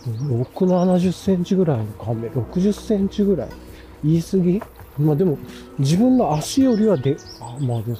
[0.06, 3.48] 6、70センチぐらいの亀、60センチぐらい。
[4.04, 4.62] 言い過ぎ？
[4.98, 5.38] まあでも、
[5.78, 7.98] 自分の足よりはで、あ、まあでも、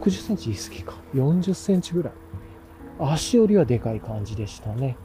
[0.00, 0.94] 60センチ言い過ぎか。
[1.14, 2.12] 40センチぐらい。
[2.98, 4.96] 足よりはでかい感じでしたね。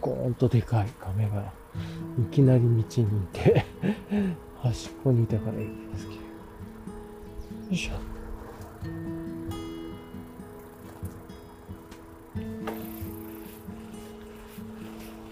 [0.00, 1.52] ゴーンとでかい亀が、
[2.20, 2.84] いきなり道にい
[3.32, 3.64] て
[4.62, 6.14] 端っこにいたからいいですけど。
[6.14, 6.20] よ
[7.70, 8.13] いしょ。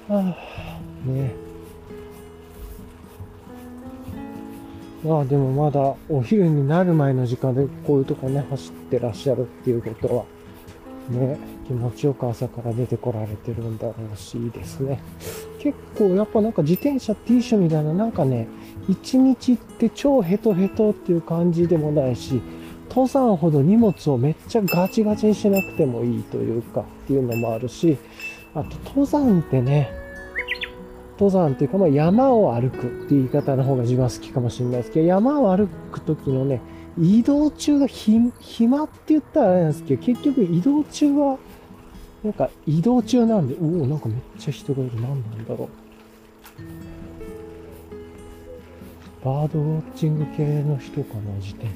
[0.08, 1.34] はあ、ね
[5.04, 10.24] まあでもまだお昼になる前の時間でこういうとこね、走ってらっしゃるっていうことは、
[11.10, 15.00] ね、気持ちよく朝から出てこられてるんだろうし、ですね。
[15.58, 18.46] 結構やっぱなんか自転車 T シャみたいななんかね、
[18.88, 22.40] 一日って超ヘトヘトっていう感じでもないし、
[22.88, 27.96] 登山ほど荷物をめっちゃガチガチにしなくてもいいというかっていうのもあるし、
[28.54, 29.90] あと登山ってね、
[31.12, 36.60] 登山っていうか、まあ、山を歩くっていう言い方の方が自分は好きかもしれないですけど、山を歩く時のね、
[36.98, 41.38] 移動中がひ暇って言ったらあれなんですけど、結局移動中は、
[42.22, 44.94] なんか移動中なんで、おお、なんかめっちゃ人がいる。
[44.96, 45.68] 何なんだろう。
[49.24, 51.68] バードウォッチング系の人かな、自転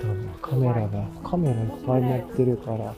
[0.00, 2.94] 多分カメラが、カメラいっぱい持ってるから、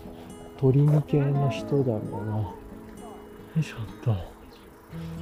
[0.65, 2.39] 鳥見系の人だろうな。
[2.39, 2.55] よ
[3.61, 4.15] いしょっと。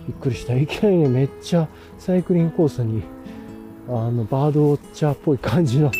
[0.06, 0.54] びっくりした。
[0.54, 1.66] いきなりね、めっちゃ
[1.98, 3.02] サイクリングコースに、
[3.88, 5.90] あの、バードウォッチャーっぽい感じの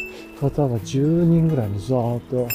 [0.41, 2.47] 方が10人ぐらいにザーっと行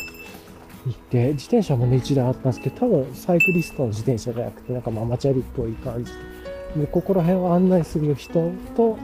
[0.94, 6.14] って、自転車もね、1台あったんですけど、多分サイクリストの自転車じゃなくて、なんかママチャリっぽい感じ
[6.74, 6.80] で。
[6.84, 8.98] で、ここら辺を案内する人と、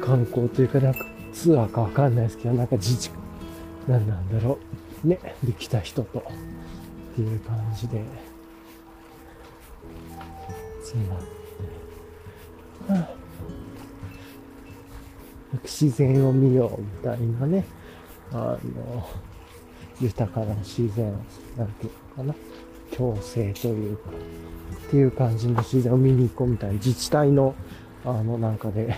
[0.00, 1.00] 観光というか、なんか
[1.34, 3.10] ツアーかわかんないですけど、なんか自治、
[3.86, 4.56] 何なんだろ
[5.04, 5.06] う。
[5.06, 6.22] ね、できた人と、
[7.12, 8.02] っていう感じで、
[10.82, 11.26] すいませ
[12.94, 13.22] ん。
[15.62, 17.66] 自然を見ようみたいなね、
[18.32, 19.06] あの、
[20.00, 21.12] 豊かな自然、
[21.58, 22.34] なんていうのかな、
[22.96, 24.10] 共生というか、
[24.88, 26.74] っていう感じの自然を見に行こうみたいな。
[26.76, 27.54] 自治体の、
[28.06, 28.96] あの、なんかで、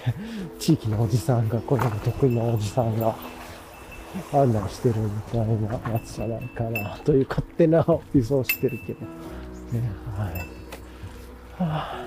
[0.60, 3.16] 地域のおじさんが、これが得意なおじさんが
[4.32, 7.84] 案内してるみたいなやつじゃないかな、という勝手な
[8.14, 9.08] 予想してるけど、ね、
[10.16, 10.34] はい。
[10.34, 10.44] は
[11.60, 12.04] あ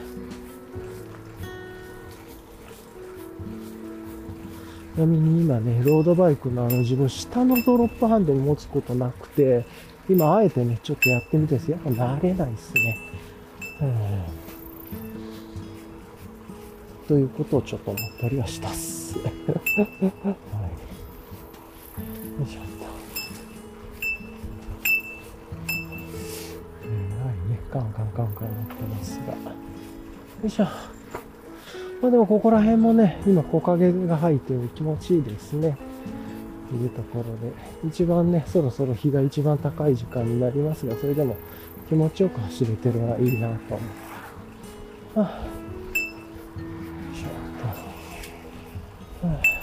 [4.98, 9.64] ちなみに今ね、ロードバイクのあの自分下のドロップハンドル持つことなくて、
[10.10, 12.98] 今あえてね、ちょっとやってみてやっぱ慣れないですね。
[17.08, 19.16] ということをちょっと思ったりはしたっす。
[27.72, 29.34] カンカンカンカンなってますが。
[29.34, 29.38] よ
[30.46, 30.64] いしょ。
[32.02, 35.78] まあでもここら辺もね、今木陰が入って気持ちいいですね。
[36.70, 37.54] というところで、
[37.88, 41.36] 一番ね、そろそろ日が一番高い時間になりますが、それでも
[41.90, 43.84] 気持ちよく走れてるのはいいなと思
[45.16, 45.20] う。
[45.20, 45.48] はあ、よ
[47.14, 47.32] いしょっ
[49.22, 49.28] と。
[49.28, 49.57] はあ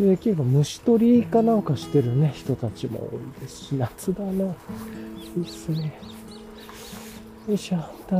[0.00, 4.44] で、結構虫取りかなんかしてるね、人たちも多いですし、夏だな。
[4.44, 4.46] い
[5.38, 6.00] いっすね。
[7.46, 7.78] よいしょ、
[8.08, 8.16] と。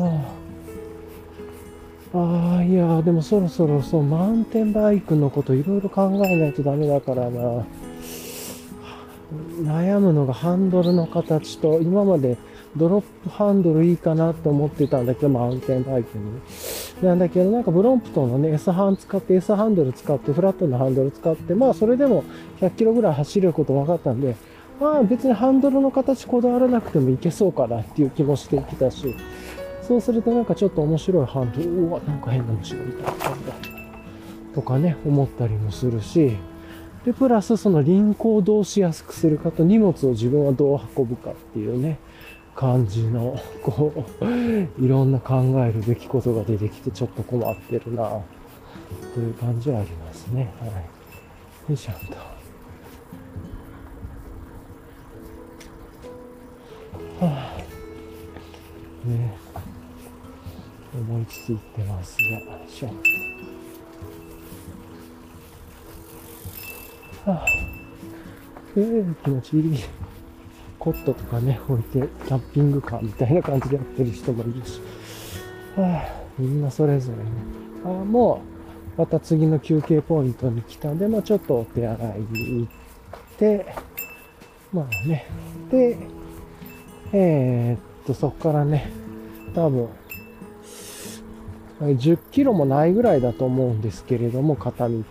[2.12, 7.64] ああ、いや、でもそろそろそう、マウンテンバイクのこといろいろ考えないとダメだからな。
[9.62, 12.36] 悩むのがハンドルの形と、今まで
[12.76, 16.24] ドロップハンドルいいかなと思ってたんだけど、マウンテンバイクに。
[17.06, 22.24] なんだけど、なんかブロンプトンのね、S ハン使って、S ハンドル使って、フラットのハンドル使って、まあそれでも
[22.60, 24.36] 100キロぐらい走れること分かったんで、
[24.80, 29.14] まあ別にハンドルの形こだわらなくてもいけそうかなっていう気もしてきたし、
[29.82, 32.86] そうするとなんかちょっと面白いハンドル、うわ、なんか変な虫がい
[33.18, 33.54] たんだ。
[34.54, 36.36] とかね、思ったりもするし、
[37.04, 41.98] で、プラスその輪行をどうしやすくするかと荷物を自分はどう運ぶかっていうね、
[42.54, 48.20] 感じの、こう、いろんな考えるべきことが出てきてちょっと困ってるな、
[49.14, 50.52] という感じはありますね。
[50.60, 50.70] はい。
[50.70, 50.74] よ
[51.70, 52.40] いしょと。
[57.24, 57.54] は
[59.04, 59.36] あ、ね
[60.94, 62.88] 思いち着いてますが、よいしょ。
[67.26, 67.46] はあ、
[68.76, 70.09] えー、気持ちいい。
[70.80, 74.80] コットとかね、置いて、キャンピングカーみたいな感じでやってる人もいるし。
[75.76, 77.24] はあ、みんなそれぞれね。
[77.84, 78.40] あも
[78.96, 83.66] う、また次の休憩ポイントに来たんで、まあちょっとお手洗いに行って、
[84.72, 85.26] まあね。
[85.70, 85.98] で、
[87.12, 88.90] えー、っと、そこからね、
[89.54, 89.88] 多分、
[91.80, 95.02] 10キロもないぐらいだと思うんですけれども、片道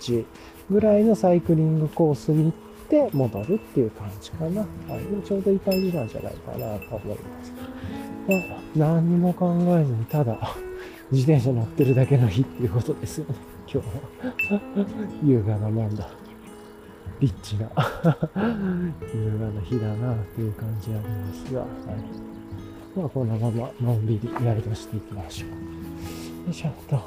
[0.71, 4.61] ぐらいのサイクリングコースに行って戻るっていう感じかな。
[4.61, 4.67] は
[4.97, 7.53] い、ちょうどいい感じなんじゃないかなと思います。
[8.27, 10.37] まあ、何にも考えずに、ただ、
[11.11, 13.35] 自転車乗ってるだけの日っていうことですよね。
[13.71, 14.61] 今日は。
[15.23, 16.09] 優雅なもんだ。
[17.19, 17.69] リッチな
[19.13, 21.69] 優雅な日だなっていう感じありますが、はい。
[22.95, 25.49] まあ、このままのんびりやりとしていきましょう。
[25.49, 25.55] よ
[26.49, 26.95] いしょっと。
[26.95, 26.99] い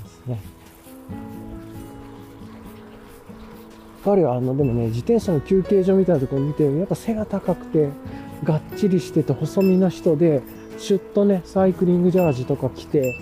[0.00, 1.51] いですね。
[4.04, 7.88] 彼はあの、でもね、自転車の休憩所みたいなところ見て、やっぱ背が高くて、
[8.44, 10.42] がっちりしてて細身の人で、
[10.78, 13.14] シュッとね、サイクリングジャージとか着て、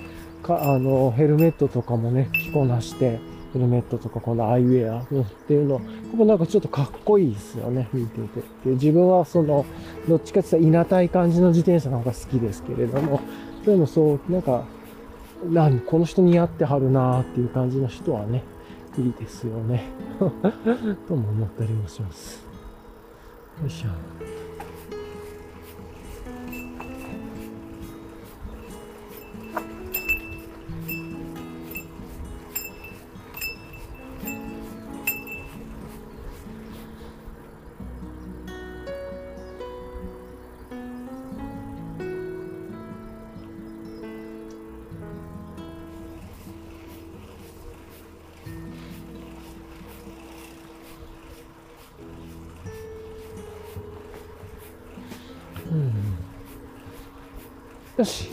[0.43, 3.19] か、あの、ヘルメットとかもね、着こなして、
[3.53, 5.07] ヘルメットとかこのアイウェアっ
[5.47, 5.85] ていうの、こ
[6.19, 8.41] こなんかちょっとかっこいいですよね、見てて。
[8.65, 9.67] で自分はその、
[10.09, 13.21] どっちかって言ったらいなたい感じの自転車の方が好きですけれども、
[13.67, 14.65] でもそう、なんか、
[15.51, 18.45] 何、この人似合ってはるなーっていう感じの人はね、
[18.99, 19.85] いいですよね。
[21.07, 22.43] とも思ったりもします。
[23.61, 24.40] よいしょ。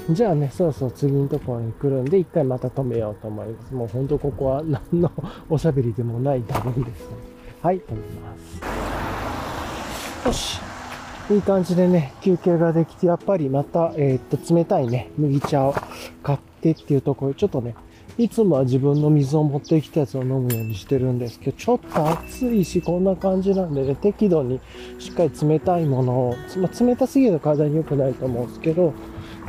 [0.10, 3.74] じゃあね、そろそろ次のところに来るんで、一回また止めようと思います。
[3.74, 5.12] もうほんとここは何の
[5.50, 7.16] おしゃべりでもないダメですね。
[7.62, 8.38] はい、止めま
[10.24, 10.28] す。
[10.28, 10.68] よし。
[11.30, 15.76] いい感じでね、休憩ができて、やっぱりまた、えー、っと、冷たいね、麦茶を
[16.24, 17.76] 買ってっていうところ、ちょっとね、
[18.18, 24.62] いつもは自分の水を持ってきたやつを飲むようにしてるんですけど、ちょっと暑いし、こんな感じなんでね、適度に
[25.00, 28.94] しっかり冷たいものを、ま、冷たすぎると体に良くないと思うんですけど、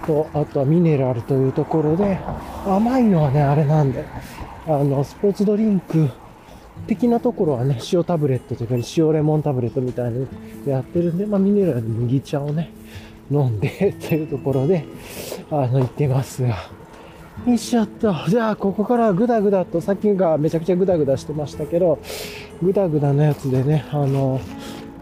[0.06, 2.18] と、あとはミネラルというところで、
[2.66, 4.04] 甘いのはね、あれなんで、
[4.66, 6.08] あの、スポーツドリンク
[6.86, 10.26] 的なところはね、塩タブレットというか、塩レモンタブレットみたいに
[10.66, 12.70] やってるんで、まあ、ミネラル麦茶をね、
[13.30, 14.84] 飲んでというところで、
[15.50, 16.48] あの、行ってますが。
[17.46, 18.14] よいしょっと。
[18.28, 21.98] じゃあ、ここからグダグダと、さっきがめちゃくちゃグダグダしてましたけど、
[22.62, 24.40] グダグダのやつでね、あの、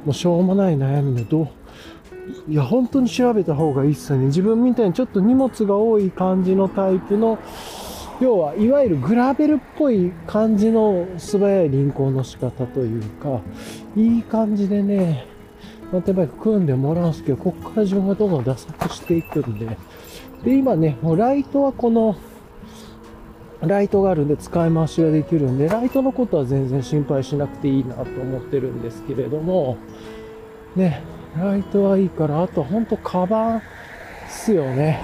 [0.05, 1.49] もうしょうもない悩みのどう、
[2.49, 4.27] いや、本当に調べた方がいいっすよね。
[4.27, 7.39] 自分みたいにちょっと荷物が多い感じのタイプの、
[8.20, 13.41] 要は、いわゆるグラベルっぽい感じの素早い輪行の仕方というか、
[13.95, 15.27] いい感じでね、
[15.93, 19.77] マウンテバイク組んでもらうんですけど、こっから自分がどんどん脱作していくんで、
[20.45, 22.16] で、今ね、もうライトはこの、
[23.61, 29.77] ライトがあるんで使い回しができるんで、ライトのことは全然心配しなくていいなと思ってるんですけれども、
[30.74, 31.03] ね、
[31.41, 33.62] ライトはいいから、あとほんとカバンっ
[34.28, 35.01] すよね。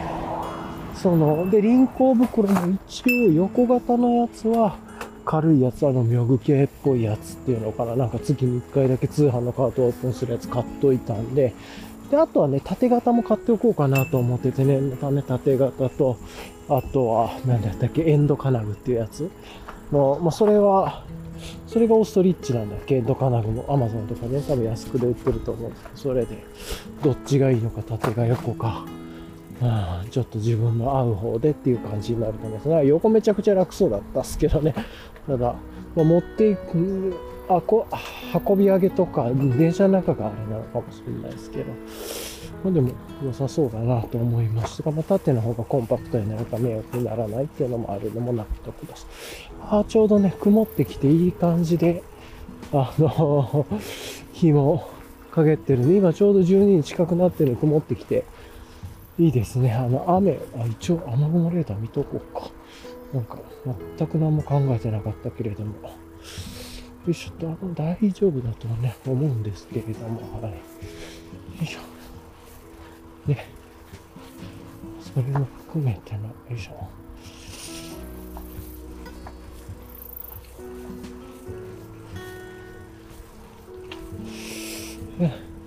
[0.94, 4.76] その、で、輪行袋も一応横型のやつは、
[5.24, 7.96] 軽いやつ、あの、妙具系っぽいやつっていうのかな。
[7.96, 11.54] なんか月に1回だけ通販のカートオープンするやつ買っといたんで、
[12.10, 16.18] で、あとはね、縦型も買っておこうかなと思っててね、またね、縦型と、
[16.68, 19.30] あとは、なんだったっけ、エンド金具っていうやつ。
[19.90, 21.04] もう、まあ、それは、
[21.66, 26.44] それがオーストリッチなんだっけドカナグもアマゾンとかね、多分安くで売ってると思うんですけど、それで、
[27.02, 28.84] どっちがいいのか、縦が横か、
[29.62, 32.64] あちょっと自分の合う方でっていう感じになると思います。
[32.68, 34.74] だから横めちゃくちゃ楽そうだったっすけどね。
[35.26, 35.54] ただ、
[35.94, 37.14] まあ、持っていく、
[37.48, 37.86] あこ
[38.48, 41.64] 運び上げとか、電車の中があれなのかもしれないですけど、
[42.64, 42.90] まあ、でも
[43.24, 49.04] 良さそうだなと思いましたまあ、縦の方がコンパクトになるか迷惑にならないっていうのもあるのも納得だし。
[49.70, 52.02] あちょうどね、曇ってきていい感じで、
[52.72, 53.66] あの、
[54.32, 54.88] 日も
[55.30, 58.24] 陰ってるんで、今ちょうど12時近くなってる曇ってきて、
[59.18, 59.72] いいですね。
[59.72, 62.50] あの、雨、あ一応雨雲レーダー見とこうか。
[63.12, 63.38] なんか、
[63.98, 65.72] 全く何も考えてなかったけれども。
[65.82, 70.52] よいしょっと、あの、大丈夫だとはね、思うんですけれども、はい。
[70.52, 70.58] よ
[71.62, 73.28] いしょ。
[73.28, 73.46] ね。
[75.00, 77.01] それも含めての、よいしょ。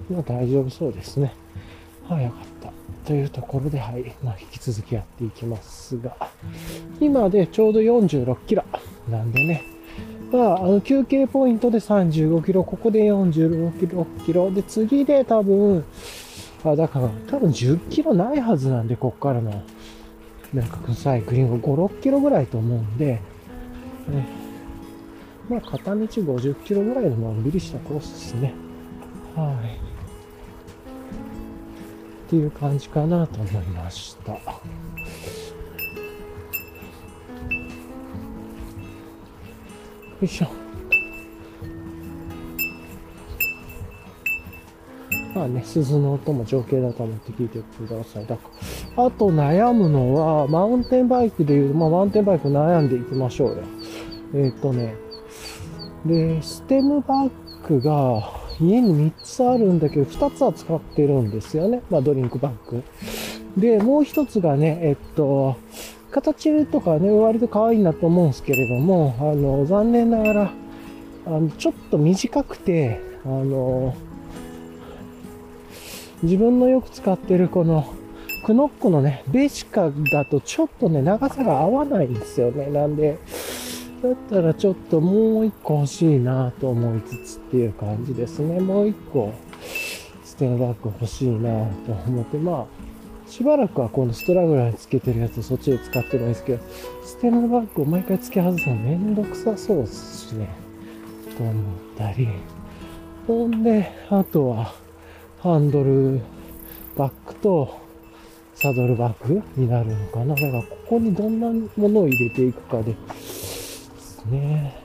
[0.10, 1.34] まあ大丈夫そうですね。
[2.08, 2.72] はい、よかった。
[3.06, 6.16] というところで、はい、まあ引き続きやっていきますが、
[7.00, 8.64] 今でちょうど46キロ
[9.10, 9.64] なんでね、
[10.32, 15.86] まあ、あの休憩ポイントで35キロ、ここで46キロ、キロで次で多分、
[16.64, 19.64] あ、だから多分10キロないはずなんで、こっからの、
[20.54, 23.22] なんかサイクリング5、6キロぐらいと思うんで、
[24.08, 24.28] ね、
[25.48, 28.54] まあ片道50キロぐらいののんびりしたコースですね。
[29.36, 29.85] はい。
[32.26, 34.32] っていう感じかなと思いました。
[34.32, 34.40] よ
[40.22, 40.48] いしょ。
[45.36, 48.26] まあね、鈴の音も情景だと思って聞いてください。
[48.26, 48.38] だ
[48.96, 53.64] あと悩むのは、マウンテンバイクでいうと、まあマウンテンバイク悩んでいきましょうよ。
[54.34, 54.96] えっ、とね、
[56.06, 57.30] で、ステムバッ
[57.68, 61.82] グが家に3つあるんだけど、2つは使ってるんですよね。
[61.90, 62.84] まあドリンクバッグ。
[63.58, 65.58] で、もう1つがね、えっと、
[66.12, 70.52] 形とかね、割と可愛いなと思うんですけれども、あの、残念ながら、
[71.26, 73.96] あの、ちょっと短くて、あの、
[76.24, 77.94] 自分のよく使ってるこの、
[78.46, 82.68] クノックのね、ベーシカだとちょっとね、長さが合わないんですよね。
[82.68, 83.18] なんで、
[84.02, 88.60] だったらちょっともう一個欲しいなと思いつつっていう感じですね。
[88.60, 89.34] もう一個、
[90.24, 96.64] ステムバッグ欲しいなと思って、まあ、しばらくはこのストラグラーにつけてるやつそっちで使ってるんですけど、
[97.04, 100.50] ステムバッグを毎回付け外すのめんどくさそうですしね。
[101.38, 101.54] と思っ
[101.98, 102.28] たり。
[103.28, 104.74] ほんで、あとは、
[105.40, 106.22] ハンドル
[106.96, 107.86] バッグと
[108.56, 110.34] サドルバッグになるのかな。
[110.34, 112.96] だからここにどんなものを入れていくかで、
[114.30, 114.76] ね。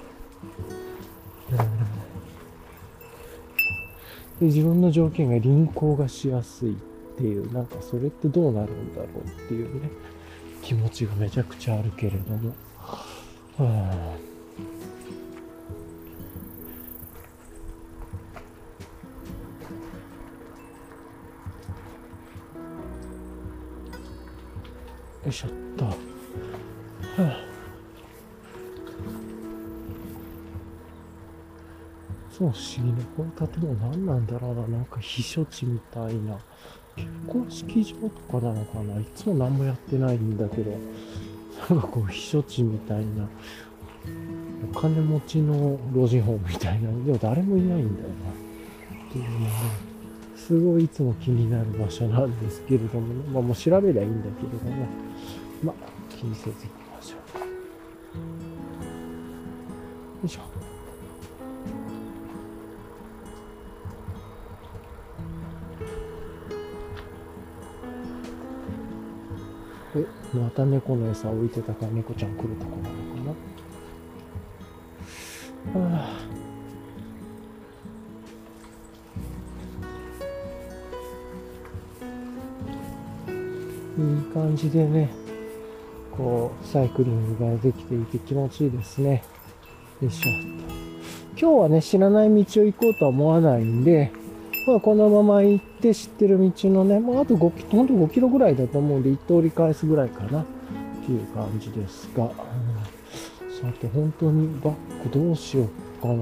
[1.52, 2.00] うん
[4.40, 6.76] で自分の条件が輪行がしやすいっ
[7.18, 9.90] ていう、なんかそれってどうなるんだろうっていうね、
[10.62, 12.54] 気持ちがめちゃくちゃあるけれども。
[12.78, 12.96] は
[13.58, 14.16] あ
[25.22, 25.84] よいしょっと。
[25.84, 25.94] は
[27.18, 27.49] あ、
[32.40, 33.04] そう不思議ね。
[33.14, 34.66] この建物何なんだろうな。
[34.68, 36.38] なんか避暑地みたいな。
[36.96, 40.70] 結婚式場とかなのかないつも何もやってないんだけど。
[41.68, 43.28] なんかこう避暑地みたいな。
[44.74, 46.88] お金持ちの老人ホームみたいな。
[47.04, 48.14] でも誰もいないんだよな。
[49.10, 49.50] っていうね。
[50.34, 54.86] すごいいつも気になる場所なんですけれども、ね、まあもう調べりゃいいんだけれども、
[55.62, 55.74] まあ
[56.08, 56.56] 気にせず行き
[56.96, 57.18] ましょう。
[58.18, 58.24] よ
[60.24, 60.69] いしょ。
[70.00, 73.34] え、また猫の餌置いてたから猫ちゃん来るとこなのか
[75.74, 75.80] な？
[75.80, 76.20] はあ
[83.98, 85.10] いい感じでね、
[86.10, 89.22] こう、サイクリングができていて気持ちいいですね。
[90.00, 90.30] よいしょ。
[91.38, 94.10] 今日はね、知らない道を行こうとは思わないんで、
[94.70, 100.44] まあ、このまま行って知ってる道のね、まあ、あと5キロ、ほんと5キロぐらいだと思うんで、一通り返すぐらいかな、っ
[101.04, 106.14] ていう感じですが、うん、さて、本当にバックどうしようかな。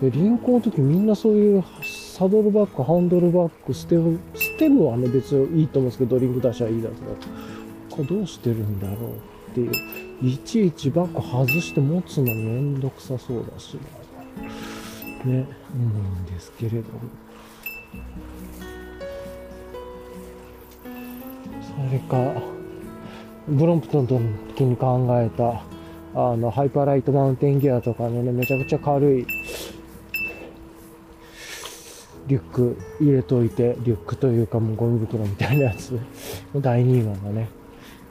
[0.00, 7.16] で、輪行の時みんなそういうサドルバック、ハンドルバック、ステム、ステムはね、別にいいと思うんですけど、ドリンク出しはいいだけど、
[7.88, 9.10] これどうしてるんだろう
[9.52, 9.72] っていう、
[10.26, 13.78] いちいちバッグ外して持つのめんどくさそうだし、
[15.24, 17.00] ね、思うんですけれども。
[21.62, 22.42] それか、
[23.48, 24.08] ブロンプトンの
[24.48, 25.62] 時に考えた、
[26.14, 29.26] あの、ハイパーライトマウンテンギアとかのね、めちゃくちゃ軽い
[32.26, 35.98] リュック入れといて、リュックというかもうゴミ袋みたいなやつ、
[36.56, 37.48] 第2話がね、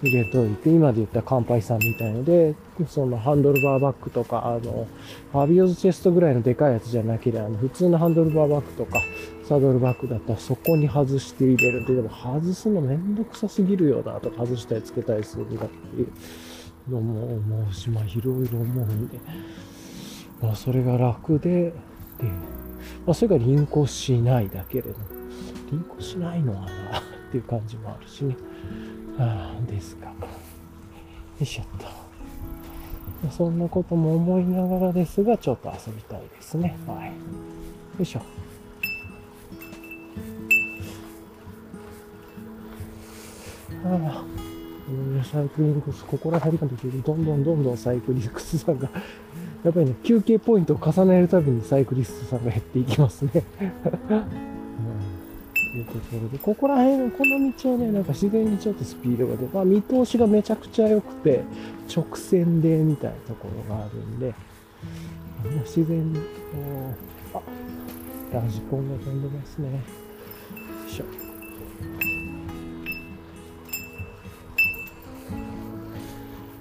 [0.05, 2.55] 入れといて、今で言った乾杯さんみたいので、
[2.87, 4.87] そのハンドルバーバッグとか、あの、
[5.31, 9.01] ファビオズチェストぐらいのでかいやつじゃなければ、あの、普通のハンドルバーバッグとか、
[9.47, 11.85] サドルバッグだったらそこに外して入れる。
[11.85, 16.07] で、でも外すのめんどくさすぎるよな、とか外したりつけたりするんだっていう
[16.89, 19.19] のも思うし、まあいろいろ思うんで、
[20.41, 21.73] まあそれが楽で、で、
[23.05, 24.95] まあそれが輪行しないだけれども、
[25.71, 26.71] 輪行しないのはな、っ
[27.31, 28.35] ていう感じもあるしね。
[29.17, 30.07] あですか。
[30.07, 30.13] よ
[31.39, 32.05] いしょっと。
[33.31, 36.77] そんなことも思いながらですがちょっと遊びたいですね。
[36.85, 37.07] はい。
[37.07, 37.13] よ
[37.99, 38.21] いしょ。
[43.85, 44.23] ああ
[45.23, 48.89] サイクリングス、ここら辺りかどんどんどんどんサイクリングスさんが
[49.63, 53.43] やっぱりね、休憩ポイントを重ねるたびにサイクリストさんが減っていきますね。
[55.77, 61.43] いうところで、ここら辺、この道をね、なんか自然にちょっとスピードが出まあ見通しがめちゃくちゃ良くて、
[61.93, 64.33] 直線でみたいなところがあるんで、
[65.65, 66.19] 自然に、
[67.33, 67.41] あ、
[68.33, 69.67] ラジコンが飛んでますね。
[69.71, 69.75] よ
[70.87, 71.05] いしょ。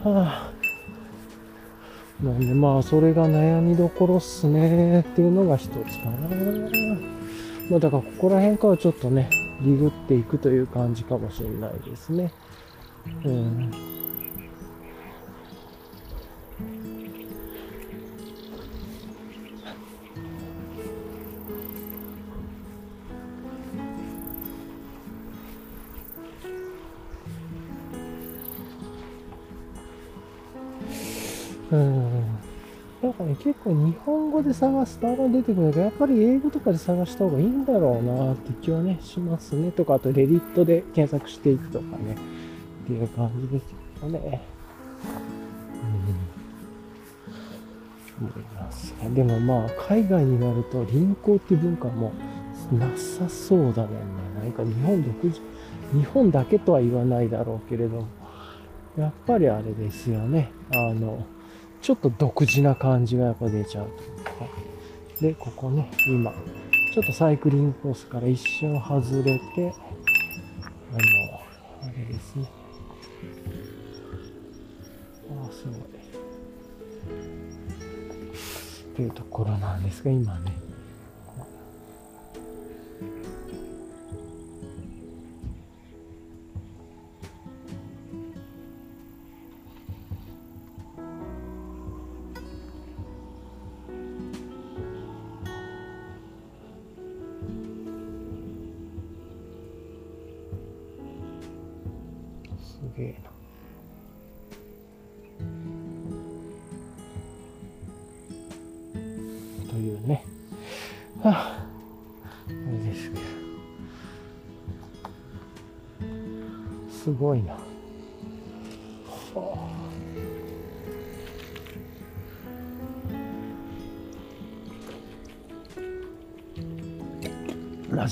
[0.08, 0.52] はあ、
[2.22, 6.28] なんでまあそれが悩みどころっすねっていうのが一つかな。
[7.70, 9.30] まあだからここら辺からちょっとね、
[9.62, 12.32] リグっていくという感じかもしれないですね。
[13.24, 13.70] うん。
[31.70, 32.13] うん。
[33.24, 39.72] かね、結構日本語で探すとあんま出てくるけど、やっぱり英語とかで探した方がいいんだろうなって気はね、しますね。
[39.72, 42.14] とか、あとレディットで検索していくとかね、
[42.84, 44.42] っていう感じですよね。
[48.20, 48.26] うん。
[48.26, 52.12] 思いますねでもまあ、海外になると輪行っていう文化も
[52.70, 53.88] なさそうだね。
[54.40, 55.40] なんか日本独自、
[55.92, 58.08] 日本だけとは言わないだろうけれども、
[58.96, 60.52] やっぱりあれですよね。
[60.72, 61.26] あの、
[61.84, 64.32] ちょっと独自な感じがやっぱ出ちゃうというか。
[65.20, 66.32] で、ここね、今、
[66.94, 69.74] ちょっとサイクリングコースから一瞬外れて、
[70.90, 70.98] あの、
[71.82, 72.48] あれですね。
[75.28, 75.74] ああ、すごい。
[78.96, 80.63] というところなんですが、今ね、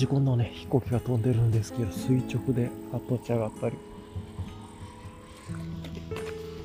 [0.03, 2.69] ジコンのね、飛行機が飛んでるんですけど、垂直で
[3.09, 3.77] 立ち上がったり。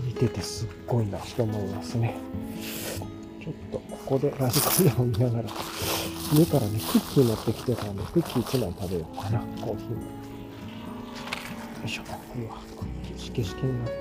[0.04, 2.16] 見ててすっごいなと思いますね。
[3.40, 4.60] ちょっとここでラジ
[4.90, 5.50] コンを見ながら、
[6.34, 10.02] 家からね、クッキー持ってきてたんで、クッキー1枚食べようかな、コーヒーも。
[10.02, 10.08] よ
[11.86, 12.02] いしょ。
[12.02, 13.94] うわ、クッキーしけしけになって。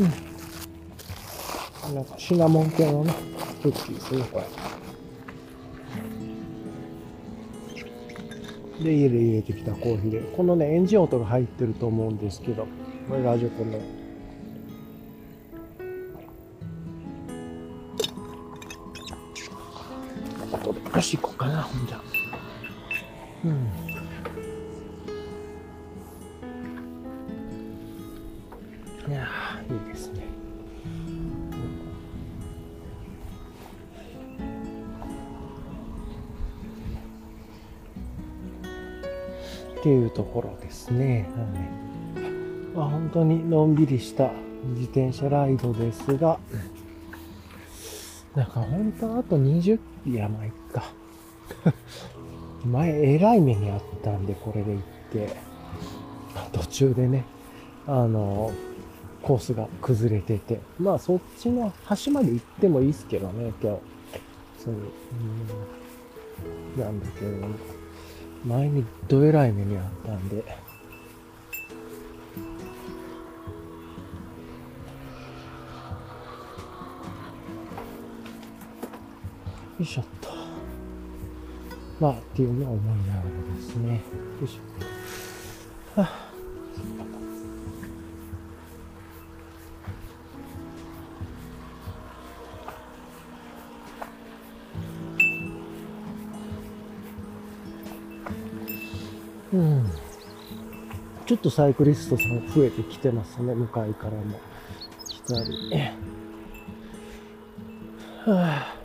[0.00, 0.29] うん。
[2.00, 3.12] なんかシナモン系のね、
[3.62, 4.46] クッキーですね、これ。
[8.82, 12.66] で、家で入れてきたコーヒーで、このね、エンジン音が入ってると思うんですけど、
[13.06, 13.99] これラジオコンの。
[40.70, 41.28] ですね。
[41.36, 44.30] はいまあ、本当にのんびりした
[44.74, 46.38] 自転車ライドですが、
[48.36, 50.84] なんか本当あと20、いや、まあ、いっか。
[52.64, 55.36] 前、えらい目にあったんで、これで行って、
[56.52, 57.24] 途中でね、
[57.88, 58.52] あの、
[59.22, 63.78] コースが崩れてて、まあそっちの端まで行ってもいいですけどね、今日。
[64.58, 64.82] そういう、
[66.76, 67.30] うん、なんだけど、
[68.44, 70.42] 前にどえらい目にあったんで、よ
[79.80, 80.30] いしょっと。
[82.00, 83.24] まあ、っていうのは思いながら
[83.56, 83.94] ですね。
[83.94, 84.00] よ
[84.44, 86.00] いしょ。
[86.00, 86.30] はあ
[99.52, 99.90] うん。
[101.26, 104.40] ちょっとサイクリストさん増えてきてますね、向かいからも
[105.08, 105.72] 来たり。
[108.26, 108.76] はあ、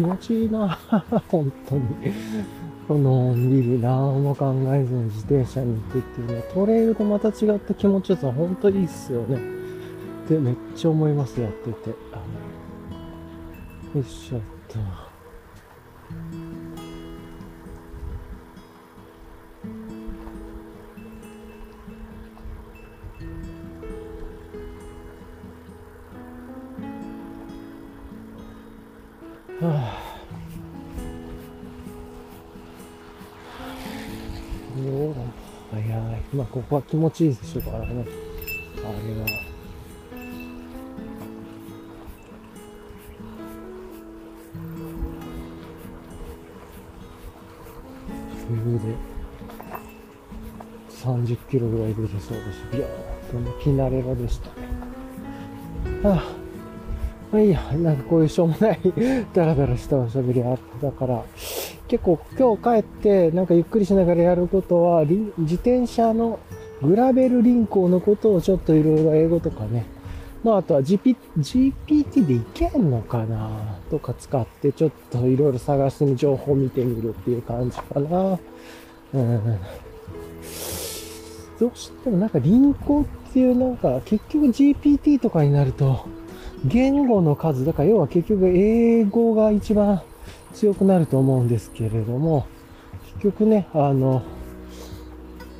[0.00, 0.78] 気持ちいいな。
[1.28, 1.82] 本当に。
[2.88, 9.36] このんびり何も考えずに自転車に行くっていうのは、トレイルとまた違った気持ちよさ、本当いいっすよね。
[10.24, 11.94] ってめっちゃ思います、やってて。
[12.12, 12.16] あ
[13.94, 15.09] のよいしょっと。
[36.70, 37.86] ここは気持ちいいでしょうからね。
[37.86, 39.26] あれは。
[48.48, 48.94] 余裕で
[50.90, 54.54] 30キロぐらい出てそうだし、ビヨーンときなれろでしたね。
[56.04, 56.22] はあ、
[57.32, 58.80] まあいいや、なんかこういうしょうもない
[59.34, 61.24] ダラダラしたおしゃべりあったから、
[61.88, 66.38] 結構今日帰ってなんかゆっくりしながらやることは、自転車の
[66.82, 69.86] グラベル輪行のことをちょっといろいろ英語とかね、
[70.42, 73.78] まああとは GP GPT でいけんのかな？
[73.90, 78.38] とか使ってちょっといろいろ探してみ、情報を見てみるっていう感じかな。
[79.14, 79.58] うん。
[81.58, 86.06] どうしてもなんか輪行っていうなんか結局 GPT とかになると、
[86.64, 90.00] 言語の数、だから要は結局英語が一番
[90.54, 92.46] 強くなると思うんですけれども、
[93.20, 94.22] 結局ね、あの、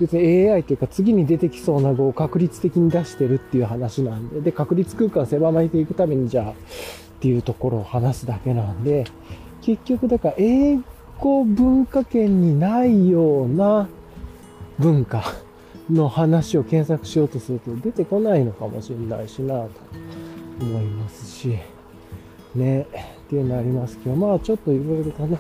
[0.01, 6.55] 別に AI というか次に出てきそうな語を確率的に出してるっていう話なんで、で、確率空間狭まれていくためにじゃあっ
[7.20, 9.05] ていうところを話すだけなんで、
[9.61, 10.78] 結局だから英
[11.18, 13.88] 語文化圏にないような
[14.78, 15.22] 文化
[15.90, 19.70] の話を検索しようとすると出てこないのかもしれないしなと
[20.62, 21.59] 思いますし、
[22.55, 22.86] ね、っ
[23.28, 25.38] ていうのありますけど、まあちょっといろいろとね、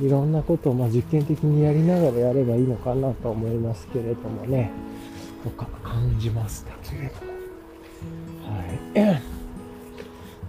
[0.00, 4.70] いろんなことをま実験的にやりながらやればいいのかなと思いますけれどもね、
[5.44, 7.32] とか感じましたけれども。
[8.54, 9.22] はい。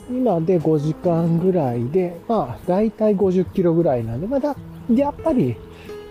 [0.09, 4.55] 今で5時間ぐらいで、まあ大体50キロぐらいなんで、まだ、
[4.93, 5.55] やっぱり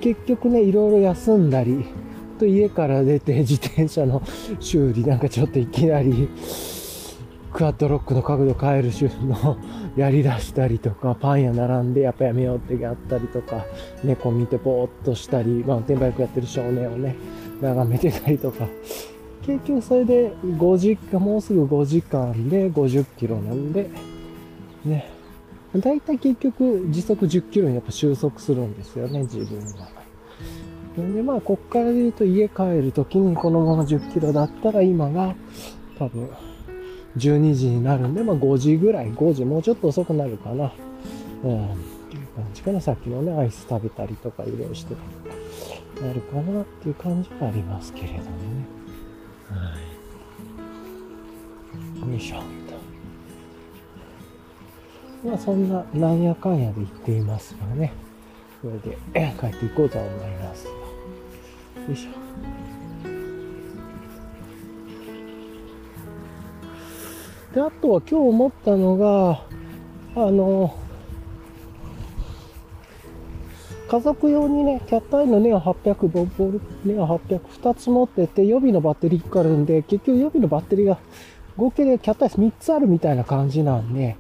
[0.01, 1.85] 結局ね、いろいろ休んだり、
[2.39, 4.23] と家から出て自転車の
[4.59, 6.29] 修理なんかちょっといきなり
[7.53, 9.59] クワッドロックの角度変える種の
[9.97, 13.65] やりだしたりとか、 パン屋並んでやっぱやめようってやったりとか、
[14.05, 17.17] 猫見てぼーっとしたり、マウンテンバイクやってる少年をね、
[17.61, 18.67] 眺めてたりとか、
[19.47, 23.91] 結局それで5時間、もうすぐ5時間で50キロなんで、
[24.85, 25.11] ね、
[25.77, 29.89] だいたい結局時速10キロにやっぱ収束するんですよね、自分は。
[30.97, 35.35] で、まあ、こっからで言うと家帰るときにこのまま10キロだったら今が
[35.99, 36.29] 多分
[37.17, 40.73] 12時になるんで、まあ5時ぐらい、5時、もうちょっと遅くなるかな。
[41.43, 41.77] うん、っ
[42.11, 42.81] ていう感じかな。
[42.81, 48.27] さっきのね、アイス食べたりとかいろいろしてたなるかなっていう感じはありますけれどもね。
[49.49, 49.77] は
[52.07, 52.11] い。
[52.11, 52.43] よいしょ。
[55.25, 57.93] まあそんな、なんやかんやで言っていますがね。
[58.63, 58.99] これで
[59.39, 60.67] 帰っていこうと思います。
[60.67, 60.73] よ
[61.93, 62.11] いしょ。
[67.55, 69.43] で、あとは今日思ったのが、
[70.15, 70.75] あの、
[73.91, 80.99] 家族用にね、キャットアイのネオ800、ボール、ネオ800、2つ持ってて、予備のバッテリーがあるんで、結局予備のバッテリーが
[81.57, 84.17] 合計でキャットアイ3つあるみたいな感じなんで、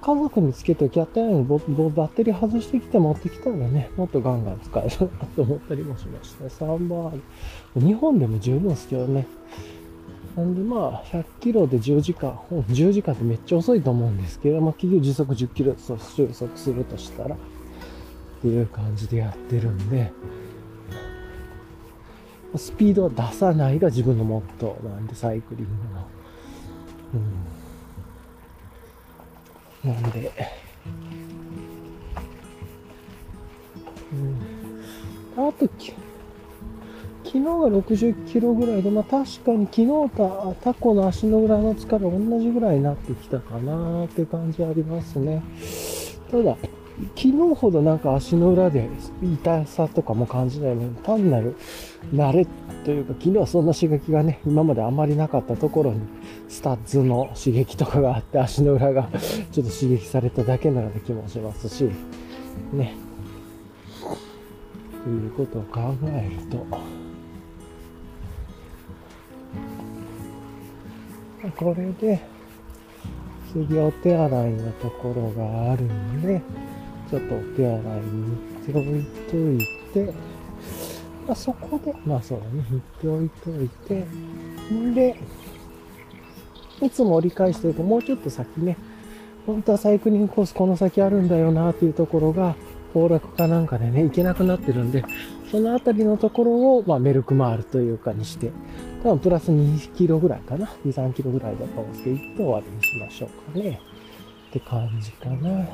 [0.00, 6.44] 家族につけてキャットアイのバッテリー外してきて持ってきたらね、もっとガンガン使えるなと思ったりもしました。
[6.46, 7.20] 3番ある。
[7.80, 9.26] 日本でも十分ですけどね。
[10.36, 17.38] なんでまあ、100キロで10時間、10時間ってめっちゃ遅いと思うんですけど、まあ、企業時速10キロ収束するとしたら、っ
[18.40, 20.10] ていう感じでやってるんで、
[22.56, 26.08] スピードは出さないが自分のモットーなんで、サイクリングの。
[29.84, 29.92] うん。
[30.02, 30.32] なんで、
[35.36, 35.48] うん。
[35.48, 35.68] あと、
[37.32, 45.42] 昨日が60キロぐらいで、まあ確かに昨日とタコの足の裏の疲れ同じぐらいになってきたかなって感じありますね。
[46.30, 46.58] ただ、
[47.16, 48.86] 昨日ほどなんか足の裏で
[49.22, 51.56] 痛さとかも感じないので、単なる
[52.12, 52.46] 慣れ
[52.84, 56.02] というか、昨日はそんな刺激がね、今まであまりなかったところに、
[56.50, 59.08] スタッズの刺激とかがあって、足の裏が
[59.52, 61.88] ちょっと刺激されただけなような気もしますし、
[62.74, 62.94] ね。
[65.02, 67.01] ということを考えると、
[71.50, 72.20] これで、
[73.52, 76.40] 次お手洗いのところがあるんで、
[77.10, 78.36] ちょっとお手洗いに
[78.68, 80.14] 行っておいといて、
[81.26, 84.06] まあ、そこで、まあそうだね、行っておいといて、
[84.72, 85.16] んで、
[86.80, 88.76] いつも折り返してるともうちょっと先ね、
[89.44, 92.54] 本当はサイクリングコースこの先あるんだよなっていうところが、
[92.94, 95.04] 崩落かなんかでね、行けなくなってるんで、
[95.50, 98.52] そのあたりのところを、まあ、メルクマールというかにして、
[99.02, 100.66] 多分プラス2キロぐらいかな。
[100.86, 103.80] 2、3キロぐらいだと思うんですけど、行って終わりにしましょうかね。
[104.48, 105.66] って感じかな。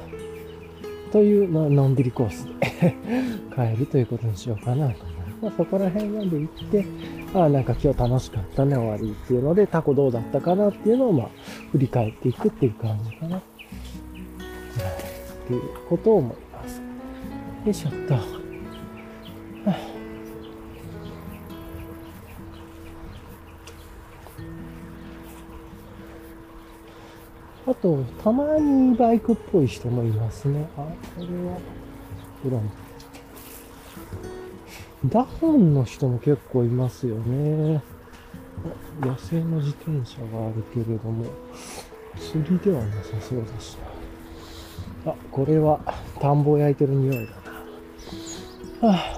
[1.13, 2.95] という、まあのんびりコースで
[3.55, 5.43] 帰るということにしようかなとます。
[5.43, 6.87] まあ、そこら辺まで行って、
[7.35, 11.29] ああ、なんか今日楽しかったね、終わりっていうので、タコどうだったかなっていうのを、まあ、
[11.73, 13.39] 振り返っていくっていう感じかな。
[13.39, 13.43] っ
[15.47, 16.81] ていうことを思います。
[17.65, 18.15] よいしょっと。
[18.15, 18.21] は
[19.67, 19.98] あ
[27.69, 30.67] あと、たまにバイクっぽい人もいますね。
[30.75, 31.59] あ、これは、
[32.43, 32.71] フロン
[35.05, 37.83] ダホンの人も結構いますよね。
[39.03, 41.27] 野生の自転車があるけれども、
[42.17, 43.77] 釣りではなさそうだし。
[45.05, 45.79] あ、これは
[46.19, 47.33] 田んぼを焼いてる匂いだ
[48.83, 48.89] な。
[48.89, 49.18] はあ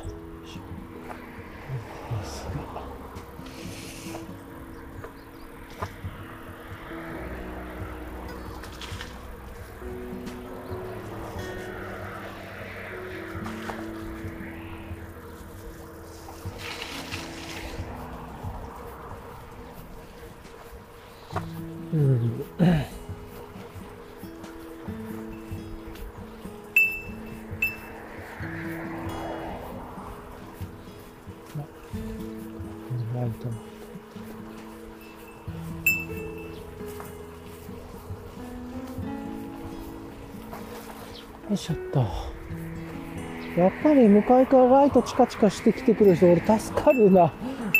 [44.11, 47.33] 向かいからライトチカチカしてきてくる人、俺助かるな。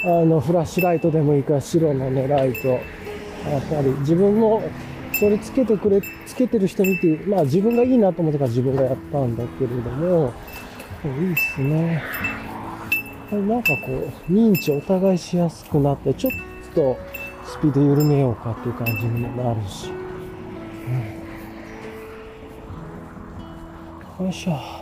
[0.05, 2.69] あの、フラッシュライトでもいいから、白のね、ライト。
[2.69, 2.81] やっ
[3.71, 4.63] ぱり自分も、
[5.19, 10.33] それつけてくれ、つけてる人見て、まあ自分がいいなと思ったから自分がやったんだけれども、
[11.05, 12.03] いいっすね。
[13.31, 16.33] なんかこう、認知お互いしやすくなって、ちょっ
[16.75, 16.97] と
[17.45, 19.91] スピード緩めようかっていう感じにもなるし。
[24.19, 24.80] うんよいしょ。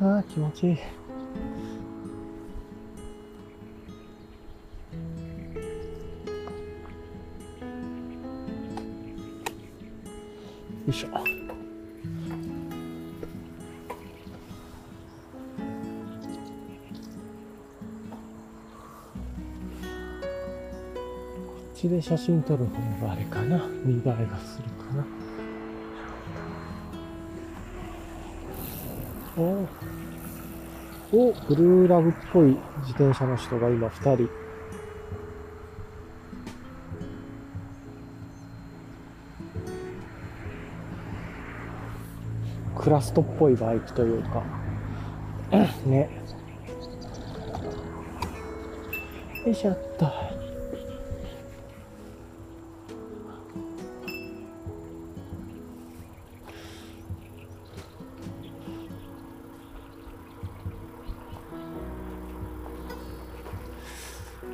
[0.00, 0.72] ああ、気持ちいい。
[0.72, 0.78] よ
[10.88, 11.08] いしょ。
[11.08, 11.20] こ
[21.74, 23.64] っちで写真撮る方があれかな。
[23.84, 25.21] 見栄えがするかな。
[29.36, 29.66] お
[31.12, 32.48] お、ブルーラブっぽい
[32.80, 34.28] 自転車の人が今2人。
[42.76, 44.42] クラストっぽいバイクというか、
[45.86, 46.10] ね。
[49.46, 50.31] よいしょっと。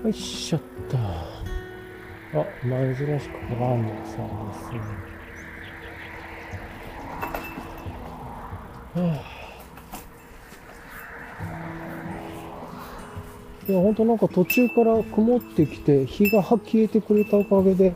[0.09, 0.97] よいしょっと。
[0.97, 4.81] あ、珍しくランナーさんですね。
[13.69, 17.95] いや、ほんとなんか途中から曇ってきて、日が消えてくれたおかげで、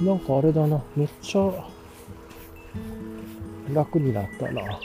[0.00, 1.64] なんかあれだな、めっちゃ
[3.72, 4.80] 楽になったな。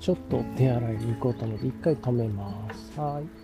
[0.00, 2.98] ちょっと手洗いに行こうと思って一回止めます。
[2.98, 3.39] はい。